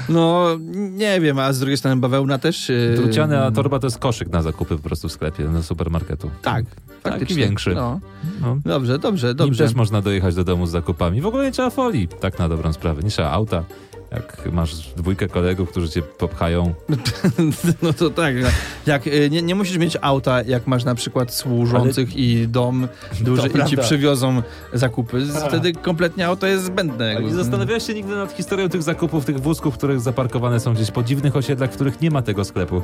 No, 0.08 0.46
nie 0.72 1.20
wiem, 1.20 1.38
a 1.38 1.52
z 1.52 1.58
drugiej 1.58 1.76
strony 1.76 1.96
bawełna 2.00 2.38
też... 2.38 2.68
yy, 2.68 2.94
Druciany, 2.96 3.42
a 3.44 3.50
torba 3.50 3.78
to 3.78 3.86
jest 3.86 3.98
koszyk 3.98 4.28
na 4.28 4.42
zakupy 4.42 4.76
po 4.76 4.82
prostu 4.82 5.08
w 5.08 5.12
sklepie, 5.12 5.44
na 5.44 5.62
supermarketu. 5.62 6.30
Tak, 6.42 6.64
Taki 7.02 7.34
większy. 7.34 7.74
No. 7.74 8.00
No. 8.40 8.56
Dobrze, 8.64 8.98
dobrze, 8.98 9.34
dobrze. 9.34 9.64
też 9.64 9.74
można 9.74 10.00
dojechać 10.02 10.34
do 10.34 10.44
domu 10.44 10.66
z 10.66 10.70
zakupami. 10.70 11.20
W 11.20 11.26
ogóle 11.26 11.44
nie 11.44 11.52
trzeba 11.52 11.70
folii, 11.70 12.08
tak 12.20 12.38
na 12.38 12.48
dobrą 12.48 12.72
sprawę. 12.72 13.02
Nie 13.02 13.10
trzeba 13.10 13.30
auta. 13.30 13.64
Jak 14.14 14.52
masz 14.52 14.74
dwójkę 14.96 15.28
kolegów, 15.28 15.70
którzy 15.70 15.88
cię 15.88 16.02
popchają. 16.02 16.74
No 17.82 17.92
to 17.92 18.10
tak, 18.10 18.34
jak 18.86 19.06
y, 19.06 19.30
nie, 19.30 19.42
nie 19.42 19.54
musisz 19.54 19.78
mieć 19.78 19.96
auta, 20.00 20.42
jak 20.42 20.66
masz 20.66 20.84
na 20.84 20.94
przykład 20.94 21.34
służących 21.34 22.16
i 22.16 22.48
dom 22.48 22.88
duży 23.20 23.48
i 23.66 23.70
ci 23.70 23.76
przywiozą 23.76 24.42
zakupy, 24.72 25.26
z- 25.26 25.36
wtedy 25.36 25.72
kompletnie 25.72 26.26
auto 26.26 26.46
jest 26.46 26.64
zbędne. 26.64 27.04
Ale 27.04 27.14
jakby. 27.14 27.28
nie 27.28 27.34
zastanawiałeś 27.34 27.86
się 27.86 27.94
nigdy 27.94 28.14
nad 28.16 28.32
historią 28.32 28.68
tych 28.68 28.82
zakupów, 28.82 29.24
tych 29.24 29.40
wózków, 29.40 29.74
które 29.74 30.00
zaparkowane 30.00 30.60
są 30.60 30.74
gdzieś 30.74 30.90
po 30.90 31.02
dziwnych 31.02 31.36
osiedlach, 31.36 31.70
w 31.70 31.74
których 31.74 32.00
nie 32.00 32.10
ma 32.10 32.22
tego 32.22 32.44
sklepu? 32.44 32.82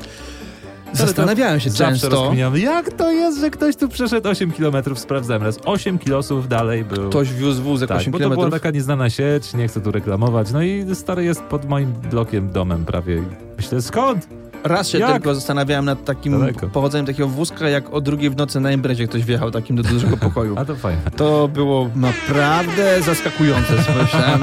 Zastanawiałem 0.92 1.60
się 1.60 1.70
Zawsze 1.70 1.84
często. 1.84 2.08
rozkminiamy, 2.08 2.60
jak 2.60 2.92
to 2.92 3.12
jest, 3.12 3.40
że 3.40 3.50
ktoś 3.50 3.76
tu 3.76 3.88
przeszedł 3.88 4.28
8 4.28 4.52
km, 4.52 4.96
sprawdzałem 4.96 5.42
raz. 5.42 5.58
8 5.64 5.98
kilosów 5.98 6.48
dalej 6.48 6.84
był. 6.84 7.08
Ktoś 7.10 7.32
wiózł 7.32 7.62
wózek 7.62 7.88
tak, 7.88 7.98
8 7.98 8.12
bo 8.12 8.18
to 8.18 8.24
była 8.30 8.36
km. 8.42 8.50
taka 8.50 8.70
nieznana 8.70 9.10
sieć, 9.10 9.54
nie 9.54 9.68
chcę 9.68 9.80
tu 9.80 9.90
reklamować. 9.92 10.52
No 10.52 10.62
i 10.62 10.86
stary 10.94 11.24
jest 11.24 11.42
pod 11.42 11.68
moim 11.68 11.92
blokiem, 11.92 12.50
domem 12.52 12.84
prawie. 12.84 13.22
Myślę, 13.56 13.82
skąd? 13.82 14.28
Raz 14.64 14.88
się 14.88 14.98
Jak? 14.98 15.12
tylko 15.12 15.34
zastanawiałem 15.34 15.84
nad 15.84 16.04
takim 16.04 16.40
Daleko. 16.40 16.68
powodzeniem 16.68 17.06
takiego 17.06 17.28
wózka, 17.28 17.68
jak 17.68 17.94
o 17.94 18.00
drugiej 18.00 18.30
w 18.30 18.36
nocy 18.36 18.60
na 18.60 18.72
imprezie 18.72 19.06
ktoś 19.08 19.22
wjechał 19.24 19.50
takim 19.50 19.76
do 19.76 19.82
dużego 19.82 20.16
pokoju. 20.26 20.54
A 20.58 20.64
to 20.64 20.76
fajne. 20.76 21.00
To 21.16 21.48
było 21.48 21.90
naprawdę 21.96 23.02
zaskakujące, 23.02 23.72
myślałem. 24.02 24.40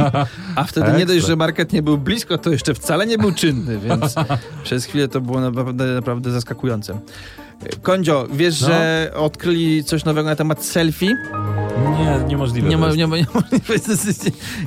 A 0.55 0.63
wtedy 0.63 0.87
nie 0.87 0.93
Ekstra. 0.93 1.13
dość, 1.15 1.25
że 1.27 1.35
market 1.35 1.73
nie 1.73 1.81
był 1.83 1.97
blisko, 1.97 2.37
to 2.37 2.49
jeszcze 2.49 2.73
wcale 2.73 3.07
nie 3.07 3.17
był 3.17 3.31
czynny, 3.33 3.77
więc 3.79 4.15
przez 4.63 4.85
chwilę 4.85 5.07
to 5.07 5.21
było 5.21 5.41
naprawdę, 5.41 5.85
naprawdę 5.85 6.31
zaskakujące. 6.31 6.99
Kondzio, 7.81 8.27
wiesz, 8.33 8.61
No. 8.61 8.67
że 8.67 9.11
odkryli 9.15 9.83
coś 9.83 10.05
nowego 10.05 10.29
na 10.29 10.35
temat 10.35 10.63
selfie? 10.65 11.07
Nie, 12.05 12.25
niemożliwe. 12.27 12.69
Nie, 12.69 12.77
ma, 12.77 12.89
nie, 12.95 13.07
ma, 13.07 13.17
nie, 13.17 13.25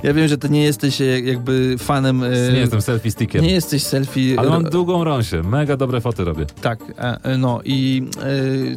Ja 0.02 0.14
wiem, 0.14 0.28
że 0.28 0.38
ty 0.38 0.50
nie 0.50 0.62
jesteś 0.64 1.00
e, 1.00 1.20
jakby 1.20 1.76
fanem... 1.78 2.22
e, 2.22 2.28
nie 2.52 2.58
jestem 2.58 2.82
selfie 2.82 3.10
stickiem. 3.10 3.42
nie 3.42 3.52
jesteś 3.52 3.82
selfie... 3.82 4.34
Ale 4.38 4.50
mam 4.50 4.64
długą 4.64 5.04
rąsię, 5.04 5.42
mega 5.42 5.76
dobre 5.76 6.00
foty 6.00 6.24
robię. 6.24 6.46
Tak, 6.60 6.78
e, 6.96 7.38
no 7.38 7.60
i... 7.64 8.02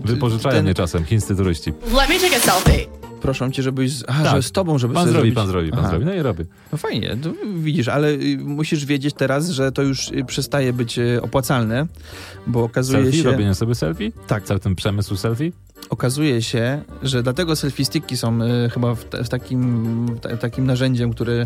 e, 0.03 0.07
Wypożyczają 0.07 0.55
ten- 0.55 0.65
mnie 0.65 0.73
czasem 0.73 1.03
chińscy 1.05 1.35
turyści. 1.35 1.73
Let 1.95 2.09
me 2.09 2.19
take 2.19 2.35
a 2.35 2.39
selfie. 2.39 2.85
Proszą 3.21 3.51
cię, 3.51 3.63
żebyś... 3.63 3.91
z- 3.93 4.03
Aha, 4.07 4.23
Tak. 4.23 4.35
że 4.35 4.41
z 4.43 4.51
tobą, 4.51 4.77
żeby 4.77 4.93
Pan 4.93 5.03
zrobi, 5.03 5.15
zrobić. 5.17 5.35
pan 5.35 5.47
zrobi, 5.47 5.69
pan 5.71 5.79
Aha. 5.79 5.89
zrobi. 5.89 6.05
No 6.05 6.13
i 6.13 6.21
robię. 6.21 6.45
No 6.71 6.77
fajnie, 6.77 7.17
to 7.23 7.29
widzisz, 7.57 7.87
ale 7.87 8.09
y, 8.11 8.37
musisz 8.41 8.85
wiedzieć 8.85 9.15
teraz, 9.15 9.49
że 9.49 9.71
to 9.71 9.81
już 9.81 10.07
y, 10.11 10.23
przestaje 10.27 10.73
być 10.73 10.99
y, 10.99 11.19
opłacalne, 11.21 11.85
bo 12.47 12.63
okazuje 12.63 13.03
Selfie, 13.03 13.17
się, 13.23 13.31
robienie 13.31 13.55
sobie 13.55 13.75
selfie? 13.75 14.11
Tak. 14.27 14.43
Cały 14.43 14.59
ten 14.59 14.75
przemysł 14.75 15.15
selfie? 15.15 15.51
Okazuje 15.95 16.41
się, 16.41 16.81
że 17.03 17.23
dlatego 17.23 17.55
selfie 17.55 17.83
są 18.15 18.41
y, 18.41 18.69
chyba 18.69 18.95
w, 18.95 19.05
w 19.23 19.29
takim, 19.29 20.05
w 20.05 20.19
ta- 20.19 20.37
takim 20.37 20.65
narzędziem, 20.65 21.11
które 21.13 21.45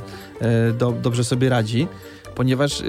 do, 0.80 0.92
dobrze 0.92 1.24
sobie 1.24 1.50
radzi, 1.50 1.88
ponieważ 2.36 2.84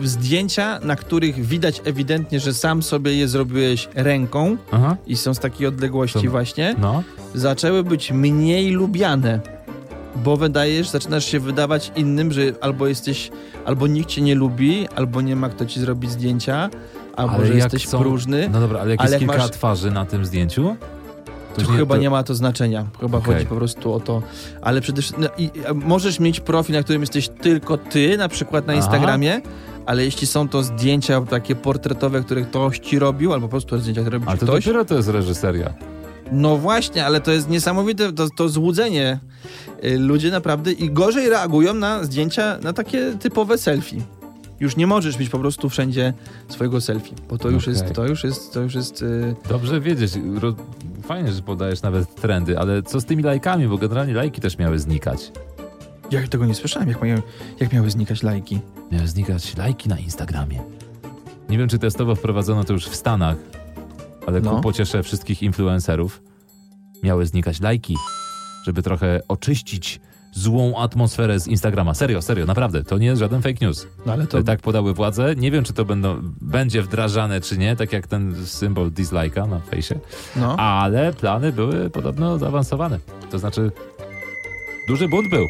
w 0.00 0.06
zdjęcia, 0.08 0.80
na 0.82 0.96
których 0.96 1.46
widać 1.46 1.80
ewidentnie, 1.84 2.40
że 2.40 2.54
sam 2.54 2.82
sobie 2.82 3.14
je 3.14 3.28
zrobiłeś 3.28 3.88
ręką 3.94 4.56
Aha. 4.72 4.96
i 5.06 5.16
są 5.16 5.34
z 5.34 5.38
takiej 5.38 5.66
odległości 5.66 6.22
To- 6.24 6.30
właśnie, 6.30 6.74
No. 6.78 7.02
zaczęły 7.34 7.84
być 7.84 8.12
mniej 8.12 8.70
lubiane. 8.70 9.40
Bo 10.24 10.36
wydajesz, 10.36 10.88
zaczynasz 10.88 11.24
się 11.24 11.40
wydawać 11.40 11.92
innym, 11.96 12.32
że 12.32 12.42
albo 12.60 12.86
jesteś, 12.86 13.30
albo 13.64 13.86
nikt 13.86 14.08
cię 14.08 14.22
nie 14.22 14.34
lubi, 14.34 14.88
albo 14.96 15.20
nie 15.20 15.36
ma 15.36 15.48
kto 15.48 15.66
ci 15.66 15.80
zrobić 15.80 16.10
zdjęcia, 16.10 16.70
albo 17.16 17.34
Ale 17.34 17.46
że 17.46 17.54
jesteś 17.54 17.88
są- 17.88 17.98
próżny. 17.98 18.48
No 18.52 18.60
dobra, 18.60 18.80
ale 18.80 18.90
jak 18.90 19.00
Ale 19.00 19.10
jest 19.10 19.18
kilka 19.18 19.38
masz- 19.38 19.50
twarzy 19.50 19.90
na 19.90 20.04
tym 20.06 20.24
zdjęciu, 20.24 20.76
To 21.54 21.60
już 21.60 21.70
chyba 21.70 21.94
to- 21.94 22.00
nie 22.00 22.10
ma 22.10 22.22
to 22.22 22.34
znaczenia. 22.34 22.86
Chyba 23.00 23.18
Okej. 23.18 23.34
chodzi 23.34 23.46
po 23.46 23.54
prostu 23.56 23.92
o 23.94 24.00
to. 24.00 24.22
Ale 24.62 24.80
przede 24.80 25.02
wszystkim 25.02 25.24
no, 25.24 25.46
a 25.70 25.74
możesz 25.74 26.20
mieć 26.20 26.40
profil, 26.40 26.74
na 26.74 26.82
którym 26.82 27.00
jesteś 27.02 27.28
tylko 27.28 27.78
ty, 27.78 28.16
na 28.18 28.28
przykład 28.28 28.66
na 28.66 28.72
Aha. 28.72 28.82
Instagramie, 28.82 29.40
ale 29.86 30.04
jeśli 30.04 30.26
są 30.26 30.48
to 30.48 30.62
zdjęcia 30.62 31.20
takie 31.20 31.54
portretowe, 31.56 32.20
które 32.22 32.42
ktoś 32.42 32.78
ci 32.78 32.98
robił, 32.98 33.32
albo 33.32 33.46
po 33.46 33.50
prostu 33.50 33.78
zdjęcia, 33.78 34.00
które 34.00 34.14
robił 34.14 34.28
Ale 34.30 34.38
to 34.38 34.46
ktoś, 34.46 34.64
dopiero 34.64 34.84
to 34.84 34.94
jest 34.94 35.08
reżyseria. 35.08 35.74
No 36.32 36.56
właśnie, 36.56 37.06
ale 37.06 37.20
to 37.20 37.30
jest 37.32 37.48
niesamowite, 37.48 38.12
to, 38.12 38.26
to 38.36 38.48
złudzenie. 38.48 39.18
Y, 39.84 39.98
Ludzie 39.98 40.30
naprawdę 40.30 40.72
i 40.72 40.90
gorzej 40.90 41.28
reagują 41.28 41.74
na 41.74 42.04
zdjęcia, 42.04 42.58
na 42.62 42.72
takie 42.72 43.12
typowe 43.20 43.58
selfie. 43.58 44.00
Już 44.60 44.76
nie 44.76 44.86
możesz 44.86 45.18
mieć 45.18 45.28
po 45.28 45.38
prostu 45.38 45.68
wszędzie 45.68 46.12
swojego 46.48 46.80
selfie, 46.80 47.14
bo 47.28 47.38
to 47.38 47.50
już 47.50 47.66
jest, 47.66 47.92
to 47.92 48.06
już 48.06 48.24
jest, 48.24 48.52
to 48.54 48.60
już 48.60 48.74
jest... 48.74 49.02
y, 49.02 49.34
Dobrze 49.48 49.80
wiedzieć. 49.80 50.12
Ro... 50.40 50.54
Fajnie, 51.02 51.32
że 51.32 51.42
podajesz 51.42 51.82
nawet 51.82 52.14
trendy, 52.14 52.58
ale 52.58 52.82
co 52.82 53.00
z 53.00 53.04
tymi 53.04 53.22
lajkami, 53.22 53.68
bo 53.68 53.78
generalnie 53.78 54.14
lajki 54.14 54.40
też 54.40 54.58
miały 54.58 54.78
znikać. 54.78 55.32
Ja 56.10 56.28
tego 56.28 56.46
nie 56.46 56.54
słyszałem, 56.54 56.88
jak, 56.88 57.00
mają, 57.00 57.22
jak 57.60 57.72
miały 57.72 57.90
znikać 57.90 58.22
lajki. 58.22 58.60
Miały 58.92 59.08
znikać 59.08 59.56
lajki 59.56 59.88
na 59.88 59.98
Instagramie. 59.98 60.60
Nie 61.48 61.58
wiem, 61.58 61.68
czy 61.68 61.78
testowo 61.78 62.14
wprowadzono 62.14 62.64
to 62.64 62.72
już 62.72 62.86
w 62.88 62.94
Stanach, 62.96 63.36
ale 64.26 64.40
No. 64.40 64.56
ku 64.56 64.60
pocieszę 64.62 65.02
wszystkich 65.02 65.42
influencerów 65.42 66.22
miały 67.02 67.26
znikać 67.26 67.60
lajki, 67.60 67.96
żeby 68.64 68.82
trochę 68.82 69.20
oczyścić 69.28 70.00
złą 70.34 70.76
atmosferę 70.78 71.40
z 71.40 71.46
Instagrama. 71.48 71.94
Serio, 71.94 72.22
serio, 72.22 72.46
naprawdę, 72.46 72.84
to 72.84 72.98
nie 72.98 73.06
jest 73.06 73.20
żaden 73.20 73.42
fake 73.42 73.66
news. 73.66 73.86
No 74.06 74.12
ale 74.12 74.26
to... 74.26 74.38
To 74.38 74.44
tak 74.44 74.60
podały 74.60 74.94
władze. 74.94 75.34
Nie 75.36 75.50
wiem, 75.50 75.64
czy 75.64 75.72
to 75.72 75.84
będą, 75.84 76.16
będzie 76.40 76.82
wdrażane, 76.82 77.40
czy 77.40 77.58
nie, 77.58 77.76
tak 77.76 77.92
jak 77.92 78.06
ten 78.06 78.46
symbol 78.46 78.90
dislike'a 78.90 79.48
na 79.48 79.60
fejsie, 79.60 79.98
No. 80.36 80.56
ale 80.56 81.12
plany 81.12 81.52
były 81.52 81.90
podobno 81.90 82.38
zaawansowane. 82.38 82.98
To 83.30 83.38
znaczy, 83.38 83.72
duży 84.88 85.08
bunt 85.08 85.30
był. 85.30 85.46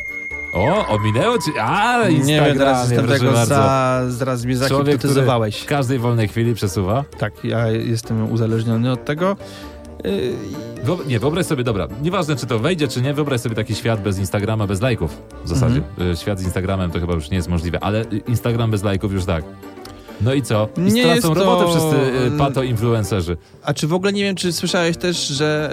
O, 0.54 0.86
ominęło 0.88 1.38
ci. 1.38 1.50
A, 1.60 2.08
nie 2.08 2.40
wiem, 2.40 2.58
teraz 2.58 2.90
jestem 2.90 3.08
tego 3.10 3.32
bardzo. 3.32 3.54
za, 3.54 4.02
zaraz 4.08 4.44
mnie 4.44 4.54
Człowiek, 4.56 4.86
zahipnotyzowałeś. 4.86 5.60
w 5.60 5.66
każdej 5.66 5.98
wolnej 5.98 6.28
chwili 6.28 6.54
przesuwa. 6.54 7.04
Tak, 7.18 7.44
ja 7.44 7.68
jestem 7.68 8.32
uzależniony 8.32 8.92
od 8.92 9.04
tego. 9.04 9.36
Wyob- 10.84 11.06
nie, 11.06 11.18
wyobraź 11.18 11.46
sobie, 11.46 11.64
dobra, 11.64 11.88
nieważne 12.02 12.36
czy 12.36 12.46
to 12.46 12.58
wejdzie, 12.58 12.88
czy 12.88 13.02
nie, 13.02 13.14
wyobraź 13.14 13.40
sobie 13.40 13.54
taki 13.54 13.74
świat 13.74 14.02
bez 14.02 14.18
Instagrama, 14.18 14.66
bez 14.66 14.80
lajków 14.80 15.22
w 15.44 15.48
zasadzie. 15.48 15.76
Mhm. 15.76 16.10
Y, 16.12 16.16
Świat 16.16 16.38
z 16.40 16.42
Instagramem 16.44 16.90
to 16.90 17.00
chyba 17.00 17.14
już 17.14 17.30
nie 17.30 17.36
jest 17.36 17.48
możliwe, 17.48 17.80
ale 17.80 18.04
Instagram 18.26 18.70
bez 18.70 18.82
lajków 18.82 19.12
już 19.12 19.24
tak. 19.24 19.44
No 20.20 20.34
i 20.34 20.42
co? 20.42 20.68
I 20.76 20.80
Nie 20.80 21.02
stracą 21.02 21.34
to- 21.34 21.40
robotę 21.40 21.70
wszyscy 21.70 21.96
y, 22.34 22.38
pato-influencerzy. 22.38 23.36
A 23.62 23.74
czy 23.74 23.86
w 23.86 23.92
ogóle 23.94 24.12
nie 24.12 24.22
wiem, 24.22 24.36
czy 24.36 24.52
słyszałeś 24.52 24.96
też, 24.96 25.28
że 25.28 25.70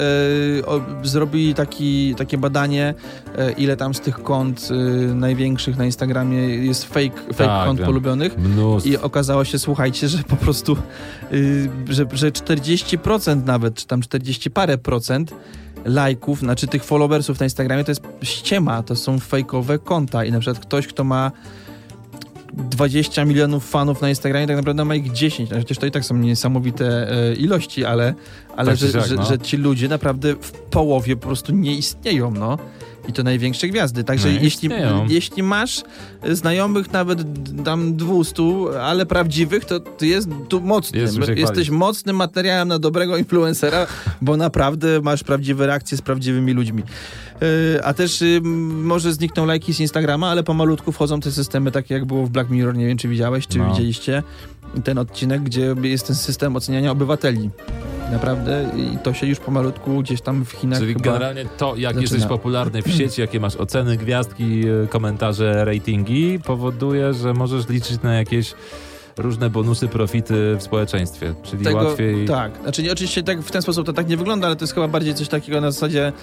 e, 0.61 0.65
o, 0.65 0.81
zrobili 1.03 1.53
taki, 1.53 2.15
takie 2.15 2.37
badanie, 2.37 2.93
e, 3.37 3.51
ile 3.51 3.77
tam 3.77 3.93
z 3.93 3.99
tych 3.99 4.23
kont 4.23 4.69
e, 4.71 4.73
największych 5.15 5.77
na 5.77 5.85
Instagramie 5.85 6.37
jest 6.55 6.85
fake, 6.85 7.17
fake 7.27 7.45
Tak, 7.45 7.65
kont 7.67 7.79
wiem. 7.79 7.85
polubionych? 7.87 8.37
Mnóstwo. 8.37 8.91
I 8.91 8.97
okazało 8.97 9.45
się, 9.45 9.59
słuchajcie, 9.59 10.07
że 10.07 10.17
po 10.23 10.35
prostu, 10.35 10.77
y, 11.33 11.69
że, 11.89 12.05
że 12.13 12.31
40% 12.31 13.45
nawet, 13.45 13.75
czy 13.75 13.87
tam 13.87 14.01
40 14.01 14.51
parę 14.51 14.77
procent 14.77 15.33
lajków, 15.85 16.39
znaczy 16.39 16.67
tych 16.67 16.83
followersów 16.83 17.39
na 17.39 17.45
Instagramie 17.45 17.83
to 17.83 17.91
jest 17.91 18.01
ściema, 18.23 18.83
to 18.83 18.95
są 18.95 19.19
fejkowe 19.19 19.79
konta 19.79 20.25
i 20.25 20.31
na 20.31 20.39
przykład 20.39 20.65
ktoś, 20.65 20.87
kto 20.87 21.03
ma 21.03 21.31
20 22.53 23.25
milionów 23.25 23.69
fanów 23.69 24.01
na 24.01 24.09
Instagramie, 24.09 24.47
tak 24.47 24.55
naprawdę 24.55 24.85
ma 24.85 24.95
ich 24.95 25.11
10. 25.11 25.49
No, 25.49 25.57
Przecież 25.57 25.77
to 25.77 25.85
i 25.85 25.91
tak 25.91 26.05
są 26.05 26.17
niesamowite 26.17 27.11
e, 27.11 27.33
ilości, 27.33 27.85
ale, 27.85 28.13
ale 28.55 28.71
Tak 28.71 28.79
że, 28.79 28.91
siak, 28.91 29.05
że, 29.05 29.15
no. 29.15 29.25
że 29.25 29.39
ci 29.39 29.57
ludzie 29.57 29.87
naprawdę 29.87 30.35
w 30.35 30.51
połowie 30.51 31.15
po 31.15 31.27
prostu 31.27 31.55
nie 31.55 31.75
istnieją, 31.75 32.31
no. 32.31 32.57
I 33.09 33.13
to 33.13 33.23
największe 33.23 33.67
gwiazdy. 33.67 34.03
Także 34.03 34.27
No, 34.27 34.33
jeśli, 34.33 34.47
istnieją. 34.47 35.07
jeśli 35.09 35.43
masz 35.43 35.83
znajomych 36.31 36.91
nawet 36.93 37.19
tam 37.63 37.95
200, 37.95 38.43
ale 38.81 39.05
prawdziwych, 39.05 39.65
to 39.65 39.79
ty 39.79 40.07
jest 40.07 40.29
tu 40.49 40.61
mocny. 40.61 40.99
Jest 40.99 41.17
Jesteś 41.35 41.69
mocnym 41.69 42.15
materiałem 42.15 42.67
na 42.67 42.79
dobrego 42.79 43.17
influencera, 43.17 43.87
bo 44.21 44.37
naprawdę 44.37 45.01
masz 45.01 45.23
prawdziwe 45.23 45.67
reakcje 45.67 45.97
z 45.97 46.01
prawdziwymi 46.01 46.53
ludźmi. 46.53 46.83
E, 47.77 47.85
A 47.85 47.93
też 47.93 48.21
y, 48.21 48.41
może 48.83 49.13
znikną 49.13 49.45
lajki 49.45 49.73
z 49.73 49.79
Instagrama, 49.79 50.29
ale 50.29 50.43
pomalutku 50.43 50.91
wchodzą 50.91 51.19
te 51.19 51.31
systemy, 51.31 51.71
takie 51.71 51.93
jak 51.93 52.05
było 52.05 52.25
w 52.25 52.29
Black 52.29 52.49
Mirror. 52.49 52.75
Nie 52.77 52.87
wiem, 52.87 52.97
czy 52.97 53.07
widziałeś, 53.07 53.47
czy 53.47 53.57
No. 53.57 53.69
widzieliście 53.71 54.23
ten 54.83 54.97
odcinek, 54.97 55.41
gdzie 55.41 55.75
jest 55.83 56.07
ten 56.07 56.15
system 56.15 56.55
oceniania 56.55 56.91
obywateli. 56.91 57.49
Naprawdę 58.11 58.69
i 58.77 58.97
to 58.97 59.13
się 59.13 59.27
już 59.27 59.39
pomalutku 59.39 60.01
gdzieś 60.01 60.21
tam 60.21 60.45
w 60.45 60.51
Chinach 60.51 60.79
Czyli 60.79 60.95
generalnie 60.95 61.45
to, 61.57 61.75
jak 61.75 61.95
zaczyna. 61.95 62.01
jesteś 62.01 62.25
popularny 62.25 62.81
w 62.81 62.91
sieci, 62.91 63.21
jakie 63.21 63.39
masz 63.39 63.55
oceny, 63.55 63.97
gwiazdki, 63.97 64.67
y, 64.67 64.87
komentarze, 64.87 65.65
ratingi, 65.65 66.39
powoduje, 66.45 67.13
że 67.13 67.33
możesz 67.33 67.69
liczyć 67.69 68.01
na 68.01 68.13
jakieś 68.13 68.53
różne 69.21 69.49
bonusy, 69.49 69.87
profity 69.87 70.55
w 70.59 70.63
społeczeństwie. 70.63 71.33
Czyli 71.43 71.63
tego, 71.63 71.77
łatwiej... 71.77 72.25
Tak, 72.27 72.51
znaczy 72.63 72.91
oczywiście 72.91 73.23
tak, 73.23 73.41
w 73.41 73.51
ten 73.51 73.61
sposób 73.61 73.85
to 73.85 73.93
tak 73.93 74.07
nie 74.07 74.17
wygląda, 74.17 74.47
ale 74.47 74.55
to 74.55 74.63
jest 74.63 74.73
chyba 74.73 74.87
bardziej 74.87 75.13
coś 75.15 75.27
takiego 75.27 75.61
na 75.61 75.71
zasadzie 75.71 76.13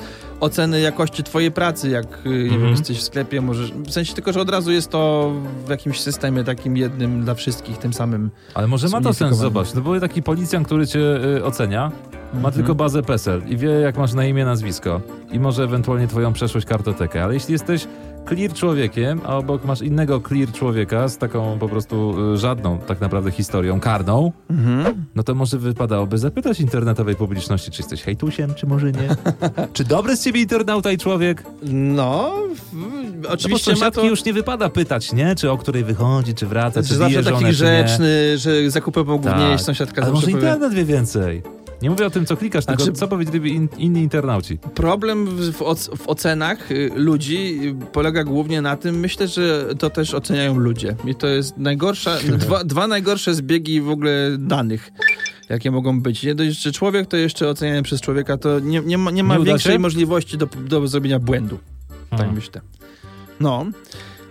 oceny 0.40 0.80
jakości 0.80 1.22
twojej 1.22 1.50
pracy, 1.52 1.88
jak 1.88 2.24
nie 2.24 2.32
Mhm. 2.32 2.60
wiem, 2.60 2.70
jesteś 2.70 2.98
w 2.98 3.02
sklepie, 3.02 3.40
możesz, 3.40 3.72
w 3.72 3.90
sensie 3.92 4.14
tylko, 4.14 4.32
że 4.32 4.40
od 4.40 4.50
razu 4.50 4.72
jest 4.72 4.90
to 4.90 5.32
w 5.66 5.70
jakimś 5.70 6.00
systemie 6.00 6.44
takim 6.44 6.76
jednym 6.76 7.24
dla 7.24 7.34
wszystkich, 7.34 7.78
tym 7.78 7.92
samym. 7.92 8.30
Ale 8.54 8.66
może 8.66 8.88
ma 8.88 9.00
to 9.00 9.14
sens, 9.14 9.36
zobacz. 9.36 9.74
No 9.74 9.80
bo 9.80 10.00
taki 10.00 10.22
policjant, 10.22 10.66
który 10.66 10.86
cię 10.86 11.00
y, 11.36 11.44
ocenia, 11.44 11.92
ma 12.32 12.36
Mhm. 12.38 12.54
tylko 12.54 12.74
bazę 12.74 13.02
PESEL 13.02 13.42
i 13.48 13.56
wie, 13.56 13.68
jak 13.70 13.96
masz 13.98 14.14
na 14.14 14.24
imię, 14.24 14.44
nazwisko 14.44 15.00
i 15.32 15.40
może 15.40 15.62
ewentualnie 15.64 16.08
twoją 16.08 16.32
przeszłość, 16.32 16.66
kartotekę. 16.66 17.24
Ale 17.24 17.34
jeśli 17.34 17.52
jesteś 17.52 17.86
clear 18.28 18.52
człowiekiem, 18.52 19.20
a 19.24 19.36
obok 19.36 19.64
masz 19.64 19.82
innego 19.82 20.20
clear 20.20 20.52
człowieka 20.52 21.08
z 21.08 21.18
taką 21.18 21.58
po 21.58 21.68
prostu 21.68 22.14
y, 22.34 22.36
żadną 22.36 22.78
tak 22.78 23.00
naprawdę 23.00 23.30
historią 23.30 23.80
karną, 23.80 24.32
Mhm. 24.50 25.04
no 25.14 25.22
to 25.22 25.34
może 25.34 25.58
wypadałoby 25.58 26.18
zapytać 26.18 26.60
internetowej 26.60 27.14
publiczności, 27.16 27.70
czy 27.70 27.82
jesteś 27.82 28.02
hejtusiem, 28.02 28.54
czy 28.54 28.66
może 28.66 28.92
nie? 28.92 29.08
czy 29.72 29.84
dobry 29.84 30.16
z 30.16 30.24
ciebie 30.24 30.40
internauta 30.40 30.92
i 30.92 30.98
człowiek? 30.98 31.42
No, 31.62 32.32
No 33.22 33.28
oczywiście 33.28 33.72
bo 33.74 33.80
ma 33.80 33.90
to... 33.90 34.04
już 34.04 34.24
nie 34.24 34.32
wypada 34.32 34.68
pytać, 34.68 35.12
nie? 35.12 35.34
Czy 35.36 35.50
o 35.50 35.58
której 35.58 35.84
wychodzi, 35.84 36.34
czy 36.34 36.46
wraca, 36.46 36.82
czy 36.82 36.88
Że 36.88 36.94
zawsze 36.94 37.08
bije 37.10 37.22
żonę, 37.22 37.36
taki 37.40 37.56
czy 37.56 37.64
nie. 37.64 37.82
grzeczny, 37.84 38.38
że 38.38 38.70
zakupy 38.70 39.04
mogą 39.04 39.22
Tak. 39.30 39.60
sąsiadka 39.60 40.02
Ale 40.02 40.10
zawsze 40.10 40.26
może 40.26 40.38
internet 40.38 40.72
wie 40.74 40.84
więcej. 40.84 41.42
Nie 41.82 41.90
mówię 41.90 42.06
o 42.06 42.10
tym, 42.10 42.26
co 42.26 42.36
klikasz, 42.36 42.66
tylko 42.66 42.82
Znaczy- 42.82 42.98
co 42.98 43.08
powiedzieliby 43.08 43.48
in, 43.48 43.68
inni 43.78 44.00
internauci. 44.02 44.58
Problem 44.74 45.26
w, 45.26 45.52
w, 45.52 45.60
oc- 45.62 45.96
w 45.96 46.08
ocenach 46.08 46.70
y, 46.72 46.90
ludzi 46.94 47.60
y, 47.82 47.86
polega 47.92 48.24
głównie 48.24 48.62
na 48.62 48.76
tym, 48.76 49.00
myślę, 49.00 49.28
że 49.28 49.68
to 49.78 49.90
też 49.90 50.14
oceniają 50.14 50.58
ludzie. 50.58 50.96
I 51.06 51.14
to 51.14 51.26
jest 51.26 51.56
najgorsza, 51.56 52.16
dwa, 52.38 52.64
dwa 52.64 52.86
najgorsze 52.86 53.34
zbiegi 53.34 53.80
w 53.80 53.90
ogóle 53.90 54.36
danych. 54.38 54.90
Jakie 55.48 55.70
mogą 55.70 56.00
być. 56.00 56.22
Nie 56.22 56.34
dość, 56.34 56.62
że 56.62 56.72
człowiek 56.72 57.08
to 57.08 57.16
jeszcze 57.16 57.48
oceniany 57.48 57.82
przez 57.82 58.00
człowieka, 58.00 58.36
to 58.36 58.60
nie, 58.60 58.80
nie 58.80 58.98
ma, 58.98 59.10
nie 59.10 59.24
ma 59.24 59.36
Nie 59.38 59.44
większej 59.44 59.72
się? 59.72 59.78
możliwości 59.78 60.38
do, 60.38 60.46
do 60.46 60.88
zrobienia 60.88 61.18
błędu. 61.18 61.58
Tak 62.10 62.18
Hmm. 62.18 62.34
myślę. 62.36 62.60
No. 63.40 63.66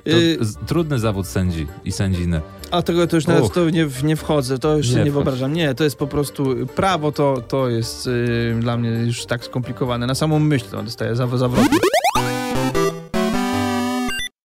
To 0.03 0.11
Y, 0.11 0.37
trudny 0.67 0.99
zawód 0.99 1.27
sędzi 1.27 1.67
i 1.85 1.91
sędziny. 1.91 2.41
A 2.71 2.81
tego 2.81 3.07
to 3.07 3.15
już 3.15 3.27
nawet 3.27 3.43
Uch. 3.43 3.53
to 3.53 3.69
nie, 3.69 3.87
nie 4.03 4.15
wchodzę, 4.15 4.59
to 4.59 4.77
już 4.77 4.89
Nie 4.89 5.03
nie, 5.03 5.11
wyobrażam. 5.11 5.53
Nie, 5.53 5.75
to 5.75 5.83
jest 5.83 5.95
po 5.95 6.07
prostu 6.07 6.55
prawo, 6.75 7.11
to, 7.11 7.41
to 7.47 7.69
jest 7.69 8.07
y, 8.07 8.55
dla 8.59 8.77
mnie 8.77 8.89
już 8.89 9.25
tak 9.25 9.45
skomplikowane. 9.45 10.07
Na 10.07 10.15
samą 10.15 10.39
myśl 10.39 10.65
to 10.71 10.83
dostaję 10.83 11.13
zaw- 11.15 11.37
zawrotu. 11.37 11.77